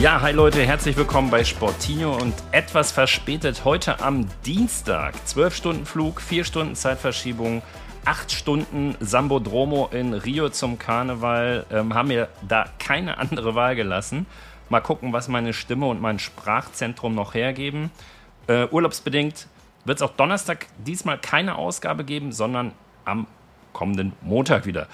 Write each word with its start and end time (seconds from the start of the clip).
Ja, 0.00 0.22
hi 0.22 0.32
Leute, 0.32 0.62
herzlich 0.62 0.96
willkommen 0.96 1.28
bei 1.30 1.44
Sportino 1.44 2.16
und 2.16 2.32
etwas 2.52 2.90
verspätet 2.90 3.66
heute 3.66 4.00
am 4.00 4.26
Dienstag. 4.46 5.12
12 5.26 5.54
Stunden 5.54 5.84
Flug, 5.84 6.22
4 6.22 6.44
Stunden 6.44 6.74
Zeitverschiebung, 6.74 7.60
8 8.06 8.32
Stunden 8.32 8.96
Sambodromo 9.00 9.90
in 9.92 10.14
Rio 10.14 10.48
zum 10.48 10.78
Karneval. 10.78 11.66
Ähm, 11.70 11.92
haben 11.92 12.08
mir 12.08 12.30
da 12.48 12.64
keine 12.78 13.18
andere 13.18 13.54
Wahl 13.54 13.76
gelassen. 13.76 14.24
Mal 14.70 14.80
gucken, 14.80 15.12
was 15.12 15.28
meine 15.28 15.52
Stimme 15.52 15.86
und 15.86 16.00
mein 16.00 16.18
Sprachzentrum 16.18 17.14
noch 17.14 17.34
hergeben. 17.34 17.90
Äh, 18.46 18.68
urlaubsbedingt 18.70 19.48
wird 19.84 19.98
es 19.98 20.02
auch 20.02 20.16
Donnerstag 20.16 20.68
diesmal 20.78 21.18
keine 21.18 21.56
Ausgabe 21.56 22.04
geben, 22.04 22.32
sondern 22.32 22.72
am 23.04 23.26
kommenden 23.74 24.14
Montag 24.22 24.64
wieder. 24.64 24.86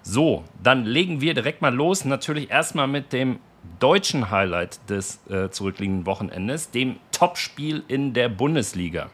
So, 0.00 0.42
dann 0.62 0.86
legen 0.86 1.20
wir 1.20 1.34
direkt 1.34 1.60
mal 1.60 1.74
los. 1.74 2.06
Natürlich 2.06 2.50
erstmal 2.50 2.86
mit 2.86 3.12
dem 3.12 3.40
deutschen 3.78 4.30
Highlight 4.30 4.78
des 4.88 5.20
äh, 5.28 5.50
zurückliegenden 5.50 6.06
Wochenendes, 6.06 6.70
dem 6.70 6.96
Topspiel 7.12 7.82
in 7.88 8.14
der 8.14 8.28
Bundesliga. 8.28 9.10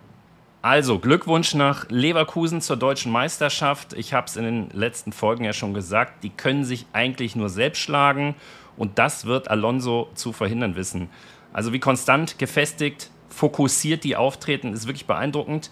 Also 0.62 0.98
Glückwunsch 0.98 1.54
nach 1.54 1.86
Leverkusen 1.88 2.60
zur 2.60 2.76
deutschen 2.76 3.10
Meisterschaft. 3.10 3.94
Ich 3.94 4.12
habe 4.12 4.26
es 4.26 4.36
in 4.36 4.44
den 4.44 4.70
letzten 4.70 5.12
Folgen 5.12 5.44
ja 5.44 5.54
schon 5.54 5.72
gesagt, 5.72 6.22
die 6.22 6.30
können 6.30 6.64
sich 6.64 6.86
eigentlich 6.92 7.34
nur 7.34 7.48
selbst 7.48 7.80
schlagen 7.80 8.34
und 8.76 8.98
das 8.98 9.24
wird 9.24 9.48
Alonso 9.48 10.10
zu 10.14 10.32
verhindern 10.32 10.76
wissen. 10.76 11.08
Also 11.52 11.72
wie 11.72 11.80
konstant, 11.80 12.38
gefestigt, 12.38 13.10
fokussiert 13.30 14.04
die 14.04 14.16
auftreten, 14.16 14.74
ist 14.74 14.86
wirklich 14.86 15.06
beeindruckend. 15.06 15.70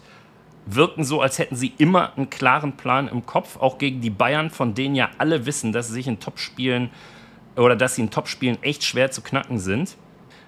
Wirken 0.65 1.03
so, 1.03 1.21
als 1.21 1.37
hätten 1.37 1.55
sie 1.55 1.73
immer 1.77 2.17
einen 2.17 2.29
klaren 2.29 2.75
Plan 2.75 3.07
im 3.07 3.25
Kopf, 3.25 3.57
auch 3.57 3.77
gegen 3.77 4.01
die 4.01 4.09
Bayern, 4.09 4.49
von 4.49 4.73
denen 4.73 4.95
ja 4.95 5.09
alle 5.19 5.45
wissen, 5.45 5.71
dass 5.71 5.87
sie 5.87 5.93
sich 5.93 6.07
in 6.07 6.19
Topspielen 6.19 6.87
spielen 6.87 7.18
oder 7.59 7.75
dass 7.75 7.95
sie 7.95 8.01
in 8.01 8.09
Topspielen 8.09 8.61
echt 8.63 8.83
schwer 8.83 9.11
zu 9.11 9.21
knacken 9.21 9.59
sind. 9.59 9.97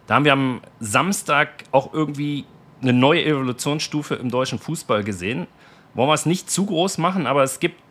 Da 0.08 0.16
haben 0.16 0.26
wir 0.26 0.34
am 0.34 0.62
Samstag 0.80 1.64
auch 1.72 1.94
irgendwie 1.94 2.46
eine 2.82 2.94
neue 2.94 3.24
Evolutionsstufe 3.24 4.16
im 4.16 4.30
deutschen 4.30 4.60
Fußball 4.60 5.04
gesehen. 5.04 5.48
Wollen 5.94 6.10
wir 6.10 6.14
es 6.14 6.26
nicht 6.26 6.50
zu 6.50 6.66
groß 6.66 6.98
machen, 6.98 7.28
aber 7.28 7.44
es 7.44 7.60
gibt 7.60 7.82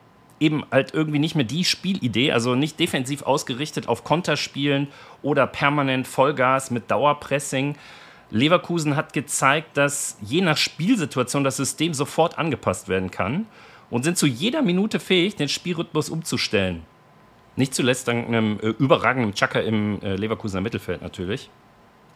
eben 0.40 0.64
halt 0.70 0.94
irgendwie 0.94 1.18
nicht 1.18 1.34
mehr 1.34 1.44
die 1.44 1.64
Spielidee, 1.64 2.32
also 2.32 2.54
nicht 2.54 2.80
defensiv 2.80 3.22
ausgerichtet 3.22 3.88
auf 3.88 4.04
Konterspielen 4.04 4.88
oder 5.22 5.46
permanent 5.46 6.08
Vollgas 6.08 6.70
mit 6.70 6.90
Dauerpressing. 6.90 7.76
Leverkusen 8.30 8.96
hat 8.96 9.12
gezeigt, 9.12 9.76
dass 9.76 10.16
je 10.22 10.40
nach 10.40 10.56
Spielsituation 10.56 11.44
das 11.44 11.58
System 11.58 11.92
sofort 11.94 12.38
angepasst 12.38 12.88
werden 12.88 13.10
kann 13.10 13.46
und 13.90 14.04
sind 14.04 14.16
zu 14.16 14.26
jeder 14.26 14.62
Minute 14.62 14.98
fähig, 14.98 15.36
den 15.36 15.48
Spielrhythmus 15.48 16.08
umzustellen. 16.08 16.84
Nicht 17.56 17.74
zuletzt 17.74 18.08
dank 18.08 18.26
einem 18.28 18.58
äh, 18.60 18.68
überragenden 18.68 19.34
Chaka 19.34 19.60
im 19.60 20.00
äh, 20.02 20.16
Leverkusener 20.16 20.60
Mittelfeld 20.60 21.02
natürlich. 21.02 21.50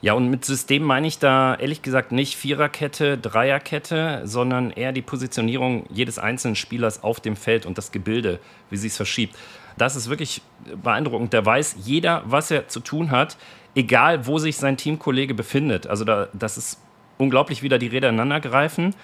Ja, 0.05 0.13
und 0.13 0.29
mit 0.29 0.45
System 0.45 0.83
meine 0.83 1.07
ich 1.07 1.19
da 1.19 1.55
ehrlich 1.55 1.81
gesagt 1.81 2.13
nicht 2.13 2.37
Viererkette, 2.37 3.17
Dreierkette, 3.17 4.21
sondern 4.25 4.71
eher 4.71 4.93
die 4.93 5.01
Positionierung 5.01 5.87
jedes 5.89 6.19
einzelnen 6.19 6.57
Spielers 6.57 7.03
auf 7.03 7.21
dem 7.21 7.37
Feld 7.37 7.65
und 7.65 7.79
das 7.79 7.91
Gebilde, 7.91 8.39
wie 8.69 8.77
sich 8.77 8.93
es 8.93 8.97
verschiebt. 8.97 9.35
Das 9.79 9.97
ist 9.97 10.11
wirklich 10.11 10.43
beeindruckend. 10.83 11.33
Da 11.33 11.45
weiß 11.45 11.77
jeder, 11.85 12.23
was 12.27 12.51
er 12.51 12.69
zu 12.69 12.81
tun 12.81 13.11
hat, 13.11 13.39
egal 13.75 14.27
wo 14.27 14.39
sich 14.39 14.59
sein 14.59 14.77
Teamkollege 14.77 15.33
befindet. 15.33 15.87
Also 15.87 16.05
da, 16.05 16.29
das 16.35 16.59
ist 16.59 16.81
unglaublich, 17.17 17.63
wie 17.63 17.71
da 17.71 17.79
die 17.79 17.87
Räder 17.87 18.11
ineinander 18.11 18.41
greifen 18.41 18.95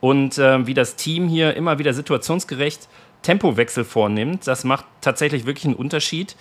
und 0.00 0.36
äh, 0.38 0.66
wie 0.66 0.74
das 0.74 0.96
Team 0.96 1.28
hier 1.28 1.54
immer 1.54 1.78
wieder 1.78 1.92
situationsgerecht 1.92 2.88
Tempowechsel 3.22 3.84
vornimmt. 3.84 4.46
Das 4.46 4.64
macht 4.64 4.84
tatsächlich 5.00 5.46
wirklich 5.46 5.66
einen 5.66 5.74
Unterschied. 5.74 6.36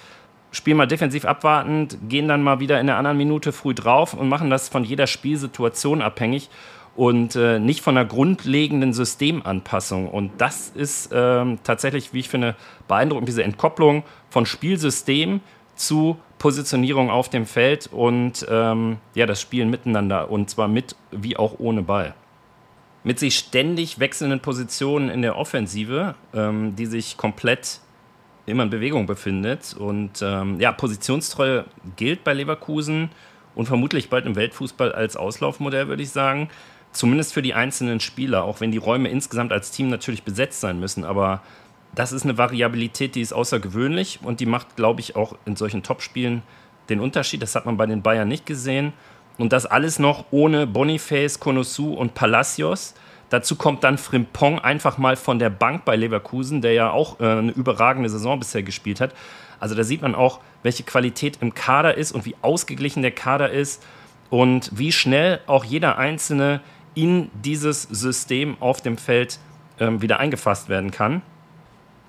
Spielen 0.52 0.78
mal 0.78 0.88
defensiv 0.88 1.26
abwartend, 1.26 1.98
gehen 2.08 2.28
dann 2.28 2.42
mal 2.42 2.60
wieder 2.60 2.80
in 2.80 2.88
der 2.88 2.98
anderen 2.98 3.18
Minute 3.18 3.52
früh 3.52 3.76
drauf 3.76 4.14
und 4.14 4.30
machen 4.30 4.50
das 4.50 4.68
von 4.68 4.84
jeder 4.84 5.06
Spielsituation 5.06 6.02
abhängig 6.02 6.50
und 6.96 7.36
äh, 7.36 7.60
nicht 7.60 7.82
von 7.82 7.96
einer 7.96 8.08
grundlegenden 8.08 8.94
Systemanpassung. 8.94 10.10
Und 10.10 10.32
das 10.40 10.70
ist 10.70 11.12
ähm, 11.14 11.60
tatsächlich, 11.64 12.14
wie 12.14 12.20
ich 12.20 12.30
finde, 12.30 12.56
beeindruckend, 12.88 13.28
diese 13.28 13.44
Entkopplung 13.44 14.04
von 14.30 14.46
Spielsystem 14.46 15.42
zu 15.76 16.18
Positionierung 16.40 17.10
auf 17.10 17.30
dem 17.30 17.46
Feld 17.46 17.88
und 17.92 18.46
ähm, 18.50 18.98
ja, 19.14 19.26
das 19.26 19.42
Spielen 19.42 19.70
miteinander 19.70 20.32
und 20.32 20.50
zwar 20.50 20.68
mit 20.68 20.96
wie 21.12 21.38
auch 21.38 21.56
ohne 21.60 21.84
Ball 21.84 22.16
mit 23.04 23.20
sich 23.20 23.38
ständig 23.38 24.00
wechselnden 24.00 24.40
Positionen 24.40 25.10
in 25.10 25.22
der 25.22 25.38
Offensive, 25.38 26.16
ähm, 26.34 26.76
die 26.76 26.86
sich 26.86 27.18
komplett 27.18 27.80
immer 28.46 28.64
in 28.64 28.70
Bewegung 28.70 29.06
befindet. 29.06 29.76
Und 29.78 30.22
ähm, 30.22 30.60
ja, 30.60 30.72
Positionstreue 30.72 31.66
gilt 31.96 32.24
bei 32.24 32.34
Leverkusen 32.34 33.10
und 33.56 33.68
vermutlich 33.68 34.10
bald 34.10 34.26
im 34.26 34.36
Weltfußball 34.36 34.92
als 34.92 35.16
Auslaufmodell, 35.16 35.88
würde 35.88 36.04
ich 36.04 36.10
sagen. 36.10 36.50
Zumindest 36.92 37.34
für 37.34 37.42
die 37.42 37.54
einzelnen 37.54 38.00
Spieler, 38.00 38.44
auch 38.44 38.62
wenn 38.62 38.72
die 38.72 38.78
Räume 38.78 39.10
insgesamt 39.10 39.52
als 39.52 39.72
Team 39.72 39.90
natürlich 39.90 40.24
besetzt 40.24 40.60
sein 40.60 40.80
müssen. 40.80 41.04
Aber 41.04 41.44
das 41.94 42.12
ist 42.12 42.24
eine 42.24 42.38
Variabilität, 42.38 43.16
die 43.16 43.22
ist 43.22 43.34
außergewöhnlich 43.34 44.20
und 44.24 44.40
die 44.40 44.46
macht, 44.46 44.76
glaube 44.76 45.00
ich, 45.00 45.16
auch 45.16 45.38
in 45.46 45.56
solchen 45.56 45.84
Topspielen 45.84 46.42
den 46.90 47.00
Unterschied. 47.00 47.42
Das 47.42 47.56
hat 47.56 47.66
man 47.66 47.78
bei 47.78 47.86
den 47.86 48.02
Bayern 48.02 48.28
nicht 48.28 48.46
gesehen. 48.46 48.94
Und 49.40 49.54
das 49.54 49.66
alles 49.66 49.98
noch 49.98 50.26
ohne 50.32 50.68
Boniface, 50.68 51.40
Konosu 51.40 51.94
und 51.94 52.14
Palacios. 52.14 52.94
Dazu 53.30 53.56
kommt 53.56 53.84
dann 53.84 53.98
Frimpong 53.98 54.60
einfach 54.60 54.98
mal 54.98 55.16
von 55.16 55.40
der 55.40 55.50
Bank 55.50 55.86
bei 55.86 55.96
Leverkusen, 55.96 56.62
der 56.62 56.74
ja 56.74 56.92
auch 56.92 57.20
äh, 57.20 57.24
eine 57.24 57.52
überragende 57.52 58.10
Saison 58.10 58.38
bisher 58.38 58.64
gespielt 58.64 59.00
hat. 59.00 59.16
Also 59.60 59.76
da 59.76 59.84
sieht 59.84 60.02
man 60.02 60.14
auch, 60.14 60.42
welche 60.62 60.84
Qualität 60.84 61.38
im 61.42 61.54
Kader 61.54 61.96
ist 61.96 62.12
und 62.12 62.26
wie 62.26 62.36
ausgeglichen 62.42 63.02
der 63.02 63.12
Kader 63.12 63.50
ist 63.50 63.82
und 64.30 64.72
wie 64.78 64.92
schnell 64.92 65.40
auch 65.48 65.64
jeder 65.64 65.98
Einzelne 65.98 66.60
in 66.94 67.30
dieses 67.34 67.84
System 67.84 68.58
auf 68.60 68.82
dem 68.82 68.98
Feld 68.98 69.40
ähm, 69.80 70.02
wieder 70.02 70.20
eingefasst 70.20 70.68
werden 70.68 70.92
kann. 70.92 71.22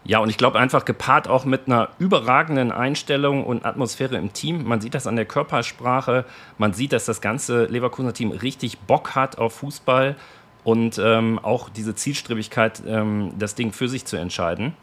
Ja, 0.05 0.19
und 0.19 0.31
ich 0.31 0.39
glaube 0.39 0.59
einfach 0.59 0.85
gepaart 0.85 1.29
auch 1.29 1.45
mit 1.45 1.67
einer 1.67 1.91
überragenden 1.99 2.73
Einstellung 2.73 3.45
und 3.45 3.67
Atmosphäre 3.67 4.17
im 4.17 4.33
Team. 4.33 4.65
Man 4.65 4.81
sieht 4.81 4.95
das 4.95 5.07
an 5.07 5.17
der 5.17 5.27
Körpersprache. 5.27 6.25
Man 6.59 6.73
sieht, 6.73 6.93
dass 6.93 7.05
das 7.05 7.21
ganze 7.21 7.67
Leverkusener 7.67 8.15
Team 8.15 8.31
richtig 8.31 8.79
Bock 8.79 9.15
hat 9.15 9.39
auf 9.39 9.55
Fußball 9.57 10.17
und 10.65 10.99
ähm, 10.99 11.39
auch 11.39 11.69
diese 11.69 11.95
Zielstrebigkeit, 11.95 12.83
ähm, 12.87 13.33
das 13.39 13.55
Ding 13.55 13.73
für 13.73 13.89
sich 13.89 14.05
zu 14.05 14.17
entscheiden. 14.17 14.75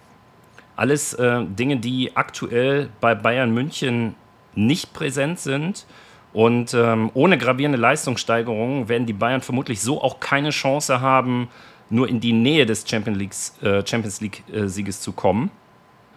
Alles 0.75 1.13
äh, 1.15 1.43
Dinge, 1.45 1.77
die 1.77 2.15
aktuell 2.15 2.89
bei 3.01 3.15
Bayern 3.15 3.51
München 3.51 4.15
nicht 4.53 4.93
präsent 4.93 5.39
sind. 5.39 5.85
Und 6.33 6.73
ähm, 6.75 7.09
ohne 7.15 7.37
gravierende 7.37 7.79
Leistungssteigerungen 7.79 8.89
werden 8.89 9.07
die 9.07 9.13
Bayern 9.13 9.41
vermutlich 9.41 9.81
so 9.81 10.01
auch 10.01 10.19
keine 10.19 10.51
Chance 10.51 11.01
haben, 11.01 11.49
nur 11.89 12.07
in 12.07 12.19
die 12.19 12.33
Nähe 12.33 12.65
des 12.65 12.85
Champions 12.87 13.17
League-Sieges 14.21 14.97
äh, 14.97 15.01
zu 15.01 15.11
kommen. 15.11 15.51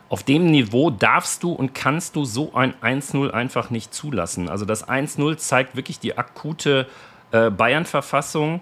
Auf 0.08 0.24
dem 0.24 0.50
Niveau 0.50 0.90
darfst 0.90 1.44
du 1.44 1.52
und 1.52 1.72
kannst 1.72 2.16
du 2.16 2.24
so 2.24 2.52
ein 2.54 2.74
1-0 2.82 3.30
einfach 3.30 3.70
nicht 3.70 3.94
zulassen. 3.94 4.48
Also 4.48 4.64
das 4.64 4.88
1-0 4.88 5.36
zeigt 5.36 5.76
wirklich 5.76 6.00
die 6.00 6.18
akute 6.18 6.88
äh, 7.30 7.48
Bayern-Verfassung. 7.50 8.60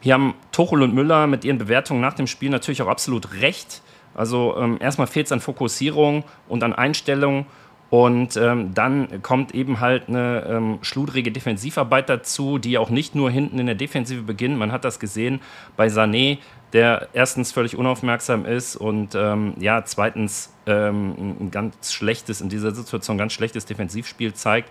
Hier 0.00 0.14
haben 0.14 0.34
Tuchel 0.52 0.82
und 0.82 0.94
Müller 0.94 1.26
mit 1.26 1.44
ihren 1.44 1.58
Bewertungen 1.58 2.00
nach 2.00 2.14
dem 2.14 2.28
Spiel 2.28 2.50
natürlich 2.50 2.80
auch 2.80 2.86
absolut 2.86 3.40
recht. 3.40 3.82
Also 4.14 4.56
ähm, 4.56 4.78
erstmal 4.80 5.08
fehlt 5.08 5.26
es 5.26 5.32
an 5.32 5.40
Fokussierung 5.40 6.22
und 6.48 6.62
an 6.62 6.72
Einstellung 6.72 7.46
und 7.90 8.36
ähm, 8.36 8.74
dann 8.74 9.22
kommt 9.22 9.54
eben 9.54 9.80
halt 9.80 10.08
eine 10.08 10.44
ähm, 10.46 10.78
schludrige 10.82 11.32
Defensivarbeit 11.32 12.08
dazu, 12.08 12.58
die 12.58 12.76
auch 12.76 12.90
nicht 12.90 13.14
nur 13.14 13.30
hinten 13.30 13.58
in 13.58 13.66
der 13.66 13.74
Defensive 13.74 14.22
beginnt. 14.22 14.58
Man 14.58 14.72
hat 14.72 14.84
das 14.84 15.00
gesehen 15.00 15.40
bei 15.76 15.86
Sané, 15.86 16.38
der 16.74 17.08
erstens 17.14 17.50
völlig 17.50 17.76
unaufmerksam 17.76 18.44
ist 18.44 18.76
und 18.76 19.14
ähm, 19.14 19.54
ja, 19.58 19.84
zweitens 19.86 20.52
ähm, 20.66 21.36
ein 21.40 21.50
ganz 21.50 21.92
schlechtes, 21.92 22.42
in 22.42 22.50
dieser 22.50 22.74
Situation 22.74 23.16
ganz 23.16 23.32
schlechtes 23.32 23.64
Defensivspiel 23.64 24.34
zeigt. 24.34 24.70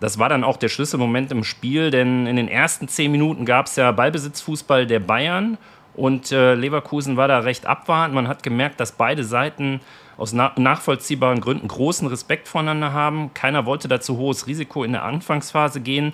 Das 0.00 0.18
war 0.18 0.28
dann 0.28 0.42
auch 0.42 0.56
der 0.56 0.68
Schlüsselmoment 0.68 1.30
im 1.30 1.44
Spiel, 1.44 1.90
denn 1.92 2.26
in 2.26 2.36
den 2.36 2.48
ersten 2.48 2.88
zehn 2.88 3.12
Minuten 3.12 3.44
gab 3.44 3.66
es 3.66 3.76
ja 3.76 3.90
Ballbesitzfußball 3.92 4.86
der 4.86 5.00
Bayern 5.00 5.58
und 5.98 6.30
äh, 6.30 6.54
Leverkusen 6.54 7.16
war 7.16 7.26
da 7.26 7.40
recht 7.40 7.66
abwartend. 7.66 8.14
Man 8.14 8.28
hat 8.28 8.44
gemerkt, 8.44 8.78
dass 8.78 8.92
beide 8.92 9.24
Seiten 9.24 9.80
aus 10.16 10.32
na 10.32 10.52
nachvollziehbaren 10.56 11.40
Gründen 11.40 11.66
großen 11.66 12.06
Respekt 12.06 12.46
voneinander 12.46 12.92
haben. 12.92 13.34
Keiner 13.34 13.66
wollte 13.66 13.88
dazu 13.88 14.16
hohes 14.16 14.46
Risiko 14.46 14.84
in 14.84 14.92
der 14.92 15.02
Anfangsphase 15.02 15.80
gehen. 15.80 16.12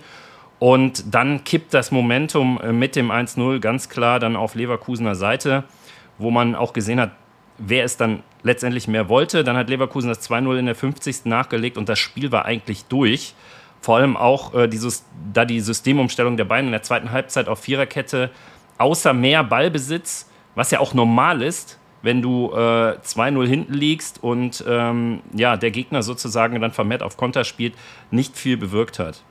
Und 0.58 1.14
dann 1.14 1.44
kippt 1.44 1.74
das 1.74 1.90
Momentum 1.90 2.58
äh, 2.62 2.72
mit 2.72 2.96
dem 2.96 3.10
1-0 3.10 3.58
ganz 3.58 3.90
klar 3.90 4.20
dann 4.20 4.36
auf 4.36 4.54
Leverkusener 4.54 5.14
Seite, 5.14 5.64
wo 6.16 6.30
man 6.30 6.54
auch 6.54 6.72
gesehen 6.72 6.98
hat, 6.98 7.10
wer 7.58 7.84
es 7.84 7.98
dann 7.98 8.22
letztendlich 8.42 8.88
mehr 8.88 9.10
wollte. 9.10 9.44
Dann 9.44 9.58
hat 9.58 9.68
Leverkusen 9.68 10.08
das 10.08 10.26
2-0 10.30 10.58
in 10.60 10.66
der 10.66 10.76
50. 10.76 11.26
nachgelegt 11.26 11.76
und 11.76 11.90
das 11.90 11.98
Spiel 11.98 12.32
war 12.32 12.46
eigentlich 12.46 12.86
durch. 12.86 13.34
Vor 13.82 13.96
allem 13.96 14.16
auch, 14.16 14.54
äh, 14.54 14.66
dieses, 14.66 15.04
da 15.34 15.44
die 15.44 15.60
Systemumstellung 15.60 16.38
der 16.38 16.46
Beine 16.46 16.68
in 16.68 16.72
der 16.72 16.82
zweiten 16.82 17.10
Halbzeit 17.10 17.48
auf 17.48 17.58
Viererkette, 17.58 18.30
außer 18.78 19.12
mehr 19.12 19.44
Ballbesitz, 19.44 20.30
was 20.54 20.70
ja 20.70 20.80
auch 20.80 20.94
normal 20.94 21.42
ist, 21.42 21.78
wenn 22.02 22.20
du 22.20 22.52
äh, 22.52 22.98
2-0 22.98 23.46
hinten 23.46 23.72
liegst 23.72 24.22
und 24.22 24.62
ähm, 24.68 25.22
ja, 25.32 25.56
der 25.56 25.70
Gegner 25.70 26.02
sozusagen 26.02 26.60
dann 26.60 26.70
vermehrt 26.70 27.02
auf 27.02 27.16
Konter 27.16 27.44
spielt, 27.44 27.74
nicht 28.10 28.36
viel 28.36 28.56
bewirkt 28.56 28.98
hat. 28.98 29.22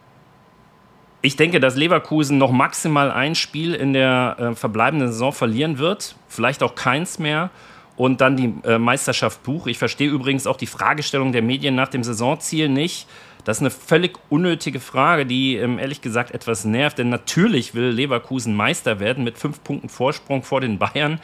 Ich 1.22 1.36
denke, 1.38 1.60
dass 1.60 1.76
Leverkusen 1.76 2.38
noch 2.38 2.52
maximal 2.52 3.12
ein 3.12 3.36
Spiel 3.36 3.76
in 3.76 3.94
der 3.94 4.36
äh, 4.40 4.56
verbleibenden 4.56 5.10
Saison 5.10 5.32
verlieren 5.32 5.78
wird, 5.78 6.16
vielleicht 6.28 6.64
auch 6.64 6.76
keins 6.76 7.20
mehr 7.20 7.52
und 7.96 8.22
dann 8.22 8.38
die 8.38 8.54
äh, 8.64 8.78
Meisterschaft 8.78 9.44
Buch. 9.44 9.68
Ich 9.68 9.78
verstehe 9.78 10.10
übrigens 10.10 10.48
auch 10.48 10.58
die 10.58 10.68
Fragestellung 10.68 11.32
der 11.32 11.42
Medien 11.42 11.76
nach 11.76 11.90
dem 11.90 12.04
Saisonziel 12.04 12.70
nicht. 12.70 13.08
Das 13.44 13.58
ist 13.58 13.62
eine 13.62 13.72
völlig 13.72 14.18
unnötige 14.30 14.80
Frage, 14.80 15.26
die 15.26 15.58
ähm, 15.58 15.78
ehrlich 15.78 16.02
gesagt 16.02 16.32
etwas 16.32 16.66
nervt, 16.66 16.98
denn 16.98 17.10
natürlich 17.10 17.76
will 17.76 17.90
Leverkusen 17.90 18.56
Meister 18.56 19.00
werden 19.00 19.24
mit 19.24 19.38
fünf 19.38 19.64
Punkten 19.64 19.90
Vorsprung 19.90 20.44
vor 20.44 20.62
den 20.62 20.80
Bayern, 20.80 21.20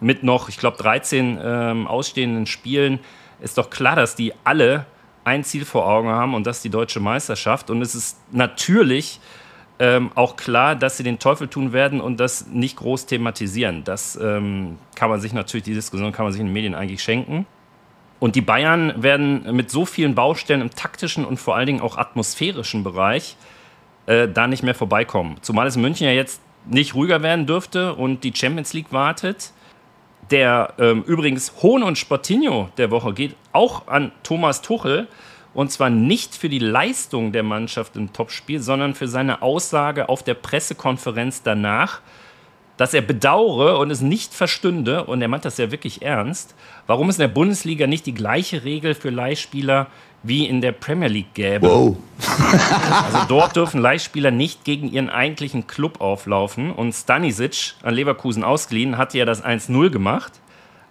mit 0.00 0.22
noch, 0.22 0.48
ich 0.48 0.56
glaube, 0.56 0.78
13 0.78 1.38
ähm, 1.42 1.86
ausstehenden 1.86 2.46
Spielen. 2.46 3.00
Ist 3.40 3.58
doch 3.58 3.70
klar, 3.70 3.96
dass 3.96 4.14
die 4.14 4.32
alle 4.44 4.86
ein 5.24 5.44
Ziel 5.44 5.64
vor 5.64 5.86
Augen 5.86 6.08
haben 6.08 6.34
und 6.34 6.46
das 6.46 6.58
ist 6.58 6.64
die 6.64 6.70
deutsche 6.70 7.00
Meisterschaft. 7.00 7.70
Und 7.70 7.82
es 7.82 7.94
ist 7.94 8.18
natürlich 8.30 9.20
ähm, 9.80 10.10
auch 10.14 10.36
klar, 10.36 10.76
dass 10.76 10.98
sie 10.98 11.02
den 11.02 11.18
Teufel 11.18 11.48
tun 11.48 11.72
werden 11.72 12.02
und 12.02 12.20
das 12.20 12.46
nicht 12.46 12.76
groß 12.76 13.06
thematisieren. 13.06 13.82
Das 13.82 14.14
ähm, 14.22 14.76
kann 14.94 15.08
man 15.08 15.20
sich 15.20 15.32
natürlich, 15.32 15.64
die 15.64 15.74
Diskussion 15.74 16.12
kann 16.12 16.26
man 16.26 16.32
sich 16.32 16.40
in 16.40 16.48
den 16.48 16.52
Medien 16.52 16.74
eigentlich 16.74 17.02
schenken. 17.02 17.46
Und 18.20 18.36
die 18.36 18.42
Bayern 18.42 19.02
werden 19.02 19.56
mit 19.56 19.70
so 19.70 19.86
vielen 19.86 20.14
Baustellen 20.14 20.60
im 20.60 20.70
taktischen 20.70 21.24
und 21.24 21.38
vor 21.38 21.56
allen 21.56 21.64
Dingen 21.64 21.80
auch 21.80 21.96
atmosphärischen 21.96 22.84
Bereich 22.84 23.36
äh, 24.04 24.28
da 24.28 24.46
nicht 24.46 24.62
mehr 24.62 24.74
vorbeikommen. 24.74 25.38
Zumal 25.40 25.66
es 25.66 25.76
in 25.76 25.82
München 25.82 26.06
ja 26.06 26.12
jetzt 26.12 26.42
nicht 26.66 26.94
ruhiger 26.94 27.22
werden 27.22 27.46
dürfte 27.46 27.94
und 27.94 28.22
die 28.22 28.34
Champions 28.34 28.74
League 28.74 28.92
wartet. 28.92 29.52
Der 30.30 30.74
ähm, 30.78 31.02
übrigens 31.06 31.54
Hohn 31.62 31.82
und 31.82 31.96
Sportinho 31.96 32.68
der 32.76 32.90
Woche 32.90 33.14
geht 33.14 33.34
auch 33.52 33.88
an 33.88 34.12
Thomas 34.22 34.60
Tuchel. 34.60 35.08
Und 35.52 35.72
zwar 35.72 35.90
nicht 35.90 36.34
für 36.34 36.48
die 36.48 36.60
Leistung 36.60 37.32
der 37.32 37.42
Mannschaft 37.42 37.96
im 37.96 38.12
Topspiel, 38.12 38.60
sondern 38.60 38.94
für 38.94 39.08
seine 39.08 39.42
Aussage 39.42 40.08
auf 40.08 40.22
der 40.22 40.34
Pressekonferenz 40.34 41.42
danach, 41.42 42.00
dass 42.76 42.94
er 42.94 43.02
bedauere 43.02 43.78
und 43.78 43.90
es 43.90 44.00
nicht 44.00 44.32
verstünde, 44.32 45.04
und 45.04 45.20
er 45.20 45.28
meint 45.28 45.44
das 45.44 45.58
ja 45.58 45.70
wirklich 45.70 46.00
ernst, 46.00 46.54
warum 46.86 47.10
es 47.10 47.16
in 47.16 47.22
der 47.22 47.28
Bundesliga 47.28 47.86
nicht 47.86 48.06
die 48.06 48.14
gleiche 48.14 48.64
Regel 48.64 48.94
für 48.94 49.10
Leihspieler 49.10 49.88
wie 50.22 50.46
in 50.46 50.60
der 50.60 50.72
Premier 50.72 51.08
League 51.08 51.34
gäbe. 51.34 51.68
Wow. 51.68 51.96
also 53.04 53.18
dort 53.28 53.56
dürfen 53.56 53.80
Leihspieler 53.80 54.30
nicht 54.30 54.64
gegen 54.64 54.90
ihren 54.90 55.10
eigentlichen 55.10 55.66
Club 55.66 56.00
auflaufen. 56.00 56.70
Und 56.72 56.94
Stanisic 56.94 57.74
an 57.82 57.94
Leverkusen 57.94 58.44
ausgeliehen 58.44 58.98
hatte 58.98 59.18
ja 59.18 59.24
das 59.24 59.44
1-0 59.44 59.90
gemacht. 59.90 60.32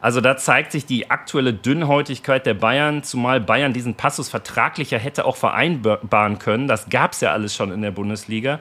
Also 0.01 0.21
da 0.21 0.37
zeigt 0.37 0.71
sich 0.71 0.85
die 0.85 1.11
aktuelle 1.11 1.53
Dünnhäutigkeit 1.53 2.45
der 2.45 2.53
Bayern, 2.53 3.03
zumal 3.03 3.41
Bayern 3.41 3.73
diesen 3.73 3.95
Passus 3.95 4.29
vertraglicher 4.29 4.97
hätte 4.97 5.25
auch 5.25 5.35
vereinbaren 5.35 6.39
können. 6.39 6.67
Das 6.67 6.89
gab 6.89 7.11
es 7.11 7.21
ja 7.21 7.31
alles 7.31 7.53
schon 7.53 7.71
in 7.71 7.81
der 7.81 7.91
Bundesliga. 7.91 8.59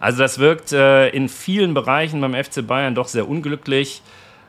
Also 0.00 0.18
das 0.18 0.38
wirkt 0.38 0.72
äh, 0.72 1.08
in 1.10 1.28
vielen 1.28 1.74
Bereichen 1.74 2.20
beim 2.20 2.34
FC 2.34 2.66
Bayern 2.66 2.94
doch 2.94 3.06
sehr 3.06 3.28
unglücklich. 3.28 4.02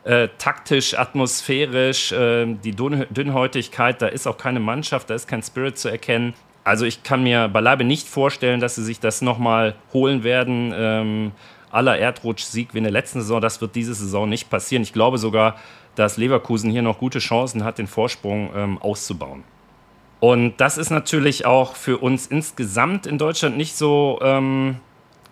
Äh, 0.03 0.29
taktisch, 0.39 0.97
atmosphärisch, 0.97 2.11
äh, 2.11 2.47
die 2.63 2.75
Dünnhäutigkeit, 2.75 4.01
da 4.01 4.07
ist 4.07 4.25
auch 4.25 4.37
keine 4.37 4.59
Mannschaft, 4.59 5.11
da 5.11 5.13
ist 5.13 5.27
kein 5.27 5.43
Spirit 5.43 5.77
zu 5.77 5.89
erkennen. 5.89 6.33
Also 6.63 6.85
ich 6.85 7.03
kann 7.03 7.21
mir 7.21 7.49
beileibe 7.49 7.83
nicht 7.83 8.07
vorstellen, 8.07 8.59
dass 8.59 8.75
sie 8.75 8.83
sich 8.83 8.99
das 8.99 9.21
nochmal 9.21 9.75
holen 9.93 10.23
werden. 10.23 10.73
Ähm, 10.75 11.31
aller 11.71 11.97
Erdrutsch-Sieg 11.97 12.73
wie 12.73 12.79
in 12.79 12.83
der 12.83 12.91
letzten 12.91 13.21
Saison, 13.21 13.41
das 13.41 13.61
wird 13.61 13.75
diese 13.75 13.93
Saison 13.93 14.27
nicht 14.27 14.49
passieren. 14.49 14.83
Ich 14.83 14.93
glaube 14.93 15.17
sogar, 15.17 15.55
dass 15.95 16.17
Leverkusen 16.17 16.71
hier 16.71 16.81
noch 16.81 16.99
gute 16.99 17.19
Chancen 17.19 17.63
hat, 17.63 17.77
den 17.77 17.87
Vorsprung 17.87 18.49
ähm, 18.55 18.77
auszubauen. 18.77 19.43
Und 20.19 20.57
das 20.57 20.77
ist 20.77 20.91
natürlich 20.91 21.45
auch 21.45 21.75
für 21.75 21.97
uns 21.97 22.27
insgesamt 22.27 23.07
in 23.07 23.17
Deutschland 23.17 23.57
nicht 23.57 23.75
so 23.75 24.19
ähm, 24.21 24.77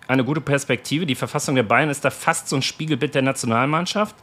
eine 0.08 0.24
gute 0.24 0.40
Perspektive. 0.40 1.06
Die 1.06 1.14
Verfassung 1.14 1.54
der 1.54 1.62
Bayern 1.62 1.90
ist 1.90 2.04
da 2.04 2.10
fast 2.10 2.48
so 2.48 2.56
ein 2.56 2.62
Spiegelbild 2.62 3.14
der 3.14 3.22
Nationalmannschaft 3.22 4.16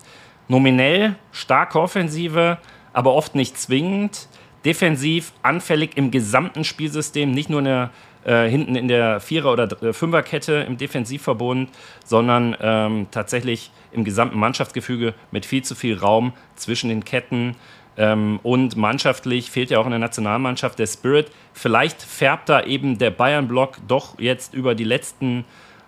nominell 0.48 1.16
starke 1.32 1.80
Offensive, 1.80 2.58
aber 2.94 3.14
oft 3.14 3.36
nicht 3.36 3.58
zwingend. 3.58 4.28
Defensiv 4.66 5.32
anfällig 5.44 5.96
im 5.96 6.12
gesamten 6.12 6.64
Spielsystem, 6.64 7.32
nicht 7.32 7.50
nur 7.50 7.60
in 7.60 7.66
der, 7.66 7.92
äh, 8.28 8.50
hinten 8.50 8.76
in 8.76 8.90
der 8.90 9.22
Vierer- 9.22 9.54
oder 9.54 9.82
äh, 9.82 9.94
Fünferkette 9.94 10.54
im 10.68 10.78
Defensivverbund, 10.78 11.70
sondern 12.04 12.58
ähm, 12.60 13.08
tatsächlich 13.10 13.72
im 13.94 14.04
gesamten 14.04 14.38
Mannschaftsgefüge 14.38 15.14
mit 15.32 15.46
viel 15.46 15.64
zu 15.64 15.76
viel 15.76 15.98
Raum 15.98 16.34
zwischen 16.56 16.90
den 16.90 17.06
Ketten. 17.06 17.56
Ähm, 17.96 18.42
und 18.44 18.76
mannschaftlich 18.76 19.50
fehlt 19.50 19.70
ja 19.70 19.80
auch 19.80 19.86
in 19.86 19.92
der 19.92 20.00
Nationalmannschaft 20.00 20.78
der 20.78 20.88
Spirit. 20.88 21.32
Vielleicht 21.54 22.02
färbt 22.02 22.50
da 22.50 22.64
eben 22.64 22.98
der 22.98 23.12
Bayern-Block 23.12 23.78
doch 23.88 24.20
jetzt 24.20 24.54
über 24.54 24.76
die 24.76 24.84
letzten 24.84 25.46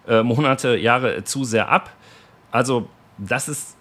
äh, 0.07 0.23
Monate, 0.23 0.77
Jahre 0.77 1.25
zu 1.25 1.43
sehr 1.43 1.69
ab. 1.69 1.93
Also, 2.51 2.87
das 3.17 3.49
ist 3.49 3.75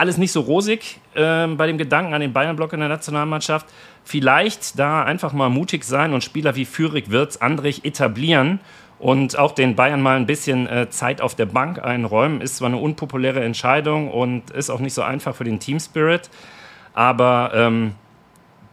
alles 0.00 0.16
nicht 0.16 0.32
so 0.32 0.40
rosig 0.40 0.98
äh, 1.14 1.46
bei 1.46 1.66
dem 1.66 1.76
Gedanken 1.76 2.14
an 2.14 2.22
den 2.22 2.32
Bayern-Block 2.32 2.72
in 2.72 2.80
der 2.80 2.88
Nationalmannschaft. 2.88 3.66
Vielleicht 4.02 4.78
da 4.78 5.04
einfach 5.04 5.34
mal 5.34 5.50
mutig 5.50 5.84
sein 5.84 6.14
und 6.14 6.24
Spieler 6.24 6.56
wie 6.56 6.64
Führig, 6.64 7.10
Wirtz, 7.10 7.36
Andrich 7.36 7.84
etablieren 7.84 8.60
und 8.98 9.38
auch 9.38 9.52
den 9.52 9.76
Bayern 9.76 10.00
mal 10.00 10.16
ein 10.16 10.24
bisschen 10.24 10.66
äh, 10.66 10.88
Zeit 10.88 11.20
auf 11.20 11.34
der 11.34 11.46
Bank 11.46 11.84
einräumen. 11.84 12.40
Ist 12.40 12.56
zwar 12.56 12.68
eine 12.68 12.78
unpopuläre 12.78 13.44
Entscheidung 13.44 14.10
und 14.10 14.50
ist 14.50 14.70
auch 14.70 14.80
nicht 14.80 14.94
so 14.94 15.02
einfach 15.02 15.36
für 15.36 15.44
den 15.44 15.60
Team 15.60 15.78
Spirit, 15.78 16.30
aber 16.94 17.52
ähm, 17.54 17.94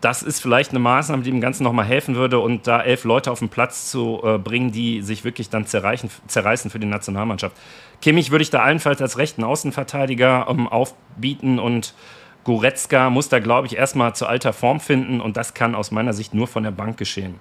das 0.01 0.21
ist 0.21 0.39
vielleicht 0.39 0.71
eine 0.71 0.79
Maßnahme, 0.79 1.23
die 1.23 1.31
dem 1.31 1.41
Ganzen 1.41 1.63
nochmal 1.63 1.85
helfen 1.85 2.15
würde 2.15 2.39
und 2.39 2.67
da 2.67 2.81
elf 2.81 3.03
Leute 3.03 3.31
auf 3.31 3.39
den 3.39 3.49
Platz 3.49 3.89
zu 3.89 4.21
äh, 4.23 4.37
bringen, 4.37 4.71
die 4.71 5.01
sich 5.01 5.23
wirklich 5.23 5.49
dann 5.49 5.65
zerreißen 5.65 6.69
für 6.71 6.79
die 6.79 6.85
Nationalmannschaft. 6.85 7.55
Kimmich 8.01 8.29
würde 8.29 8.43
ich 8.43 8.51
da 8.51 8.61
allenfalls 8.61 9.01
als 9.01 9.17
rechten 9.17 9.43
Außenverteidiger 9.43 10.47
ähm, 10.49 10.67
aufbieten 10.67 11.57
und 11.57 11.95
Goretzka 12.43 13.09
muss 13.09 13.27
da, 13.27 13.39
glaube 13.39 13.67
ich, 13.67 13.75
erstmal 13.75 14.15
zur 14.15 14.29
alter 14.29 14.53
Form 14.53 14.79
finden 14.79 15.19
und 15.19 15.35
das 15.35 15.53
kann 15.53 15.75
aus 15.75 15.91
meiner 15.91 16.13
Sicht 16.13 16.33
nur 16.33 16.47
von 16.47 16.63
der 16.63 16.71
Bank 16.71 16.97
geschehen. 16.97 17.35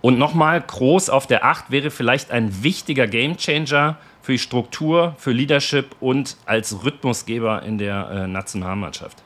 Und 0.00 0.18
nochmal, 0.18 0.60
Groß 0.60 1.10
auf 1.10 1.26
der 1.26 1.44
8 1.44 1.70
wäre 1.70 1.90
vielleicht 1.90 2.30
ein 2.30 2.62
wichtiger 2.62 3.06
Gamechanger 3.06 3.98
für 4.22 4.32
die 4.32 4.38
Struktur, 4.38 5.14
für 5.18 5.32
Leadership 5.32 5.94
und 6.00 6.36
als 6.46 6.84
Rhythmusgeber 6.84 7.62
in 7.62 7.78
der 7.78 8.10
äh, 8.10 8.26
Nationalmannschaft. 8.26 9.22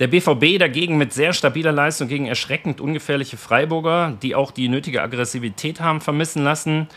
Der 0.00 0.06
BVB 0.06 0.58
dagegen 0.58 0.96
mit 0.96 1.12
sehr 1.12 1.34
stabiler 1.34 1.72
Leistung 1.72 2.08
gegen 2.08 2.26
erschreckend 2.26 2.80
ungefährliche 2.80 3.36
Freiburger, 3.36 4.16
die 4.22 4.34
auch 4.34 4.50
die 4.50 4.68
nötige 4.68 5.02
Aggressivität 5.02 5.82
haben 5.82 6.00
vermissen 6.00 6.42
lassen. 6.42 6.88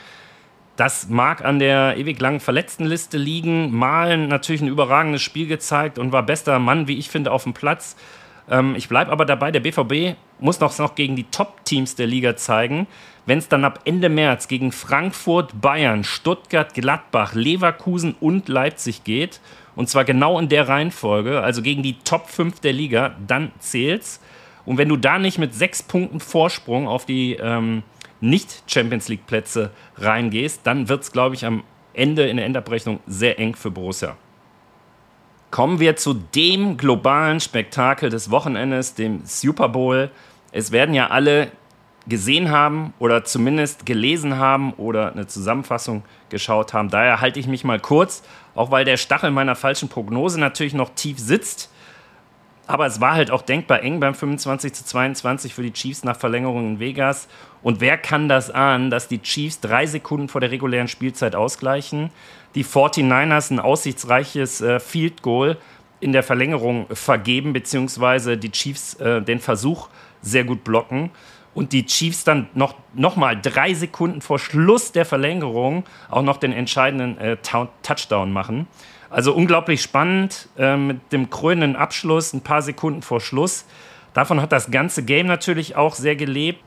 Das 0.77 1.09
mag 1.09 1.43
an 1.43 1.59
der 1.59 1.97
ewig 1.97 2.19
langen 2.21 2.39
Verletztenliste 2.39 3.17
liegen. 3.17 3.75
Malen 3.75 4.29
natürlich 4.29 4.61
ein 4.61 4.69
überragendes 4.69 5.21
Spiel 5.21 5.47
gezeigt 5.47 5.99
und 5.99 6.13
war 6.13 6.23
bester 6.23 6.57
Mann, 6.59 6.87
wie 6.87 6.97
ich 6.97 7.09
finde, 7.09 7.31
auf 7.31 7.43
dem 7.43 7.53
Platz. 7.53 7.97
Ähm, 8.49 8.73
ich 8.77 8.87
bleibe 8.87 9.11
aber 9.11 9.25
dabei, 9.25 9.51
der 9.51 9.59
BVB 9.59 10.17
muss 10.39 10.61
noch, 10.61 10.77
noch 10.79 10.95
gegen 10.95 11.17
die 11.17 11.25
Top-Teams 11.25 11.95
der 11.95 12.07
Liga 12.07 12.37
zeigen. 12.37 12.87
Wenn 13.25 13.37
es 13.37 13.49
dann 13.49 13.65
ab 13.65 13.81
Ende 13.83 14.07
März 14.07 14.47
gegen 14.47 14.71
Frankfurt, 14.71 15.59
Bayern, 15.59 16.05
Stuttgart, 16.05 16.73
Gladbach, 16.73 17.33
Leverkusen 17.33 18.15
und 18.19 18.47
Leipzig 18.47 19.03
geht, 19.03 19.41
und 19.75 19.89
zwar 19.89 20.05
genau 20.05 20.39
in 20.39 20.49
der 20.49 20.67
Reihenfolge, 20.67 21.41
also 21.41 21.61
gegen 21.61 21.83
die 21.83 21.97
Top 22.03 22.29
5 22.29 22.59
der 22.59 22.73
Liga, 22.73 23.15
dann 23.25 23.51
zählt's. 23.59 24.19
Und 24.65 24.77
wenn 24.77 24.89
du 24.89 24.97
da 24.97 25.19
nicht 25.19 25.39
mit 25.39 25.53
sechs 25.53 25.83
Punkten 25.83 26.19
Vorsprung 26.19 26.87
auf 26.87 27.05
die 27.05 27.33
ähm, 27.33 27.83
nicht-Champions 28.21 29.09
League-Plätze 29.09 29.71
reingehst, 29.97 30.61
dann 30.63 30.87
wird 30.87 31.03
es, 31.03 31.11
glaube 31.11 31.35
ich, 31.35 31.45
am 31.45 31.63
Ende 31.93 32.27
in 32.27 32.37
der 32.37 32.45
Endabrechnung 32.45 32.99
sehr 33.05 33.39
eng 33.39 33.55
für 33.55 33.71
Borussia. 33.71 34.15
Kommen 35.51 35.79
wir 35.79 35.95
zu 35.95 36.13
dem 36.13 36.77
globalen 36.77 37.39
Spektakel 37.39 38.09
des 38.09 38.31
Wochenendes, 38.31 38.95
dem 38.95 39.21
Super 39.25 39.69
Bowl. 39.69 40.09
Es 40.51 40.71
werden 40.71 40.95
ja 40.95 41.09
alle 41.09 41.51
gesehen 42.07 42.49
haben 42.49 42.93
oder 42.99 43.23
zumindest 43.23 43.85
gelesen 43.85 44.37
haben 44.37 44.73
oder 44.73 45.11
eine 45.11 45.27
Zusammenfassung 45.27 46.03
geschaut 46.29 46.73
haben. 46.73 46.89
Daher 46.89 47.21
halte 47.21 47.39
ich 47.39 47.47
mich 47.47 47.63
mal 47.63 47.79
kurz, 47.79 48.23
auch 48.55 48.71
weil 48.71 48.85
der 48.85 48.97
Stachel 48.97 49.31
meiner 49.31 49.55
falschen 49.55 49.89
Prognose 49.89 50.39
natürlich 50.39 50.73
noch 50.73 50.89
tief 50.95 51.19
sitzt. 51.19 51.69
Aber 52.65 52.85
es 52.85 53.01
war 53.01 53.13
halt 53.13 53.29
auch 53.29 53.41
denkbar 53.41 53.83
eng 53.83 53.99
beim 53.99 54.15
25 54.15 54.73
zu 54.73 54.85
22 54.85 55.53
für 55.53 55.63
die 55.63 55.73
Chiefs 55.73 56.05
nach 56.05 56.15
Verlängerung 56.15 56.65
in 56.69 56.79
Vegas. 56.79 57.27
Und 57.61 57.81
wer 57.81 57.97
kann 57.97 58.29
das 58.29 58.51
ahnen, 58.51 58.89
dass 58.89 59.09
die 59.09 59.21
Chiefs 59.21 59.59
drei 59.59 59.85
Sekunden 59.85 60.29
vor 60.29 60.39
der 60.39 60.51
regulären 60.51 60.87
Spielzeit 60.87 61.35
ausgleichen? 61.35 62.09
Die 62.55 62.63
49ers 62.63 63.51
ein 63.51 63.59
aussichtsreiches 63.59 64.61
äh, 64.61 64.79
Field 64.79 65.21
Goal 65.21 65.57
in 65.99 66.13
der 66.13 66.23
Verlängerung 66.23 66.85
vergeben, 66.91 67.51
beziehungsweise 67.51 68.37
die 68.37 68.51
Chiefs 68.51 68.95
äh, 68.95 69.21
den 69.21 69.39
Versuch 69.39 69.89
sehr 70.21 70.45
gut 70.45 70.63
blocken. 70.63 71.11
Und 71.53 71.71
die 71.71 71.85
Chiefs 71.85 72.23
dann 72.23 72.47
noch, 72.53 72.75
noch 72.93 73.15
mal 73.15 73.39
drei 73.39 73.73
Sekunden 73.73 74.21
vor 74.21 74.39
Schluss 74.39 74.91
der 74.91 75.05
Verlängerung 75.05 75.83
auch 76.09 76.23
noch 76.23 76.37
den 76.37 76.51
entscheidenden 76.51 77.17
äh, 77.17 77.37
Touchdown 77.83 78.31
machen. 78.31 78.67
Also 79.09 79.33
unglaublich 79.33 79.81
spannend 79.81 80.49
äh, 80.57 80.75
mit 80.75 81.11
dem 81.11 81.29
krönenden 81.29 81.75
Abschluss 81.75 82.33
ein 82.33 82.41
paar 82.41 82.63
Sekunden 82.63 83.03
vor 83.03 83.21
Schluss. 83.21 83.65
Davon 84.15 84.41
hat 84.41 84.51
das 84.51 84.71
ganze 84.71 85.03
Game 85.03 85.27
natürlich 85.27 85.75
auch 85.75 85.93
sehr 85.93 86.15
gelebt. 86.15 86.59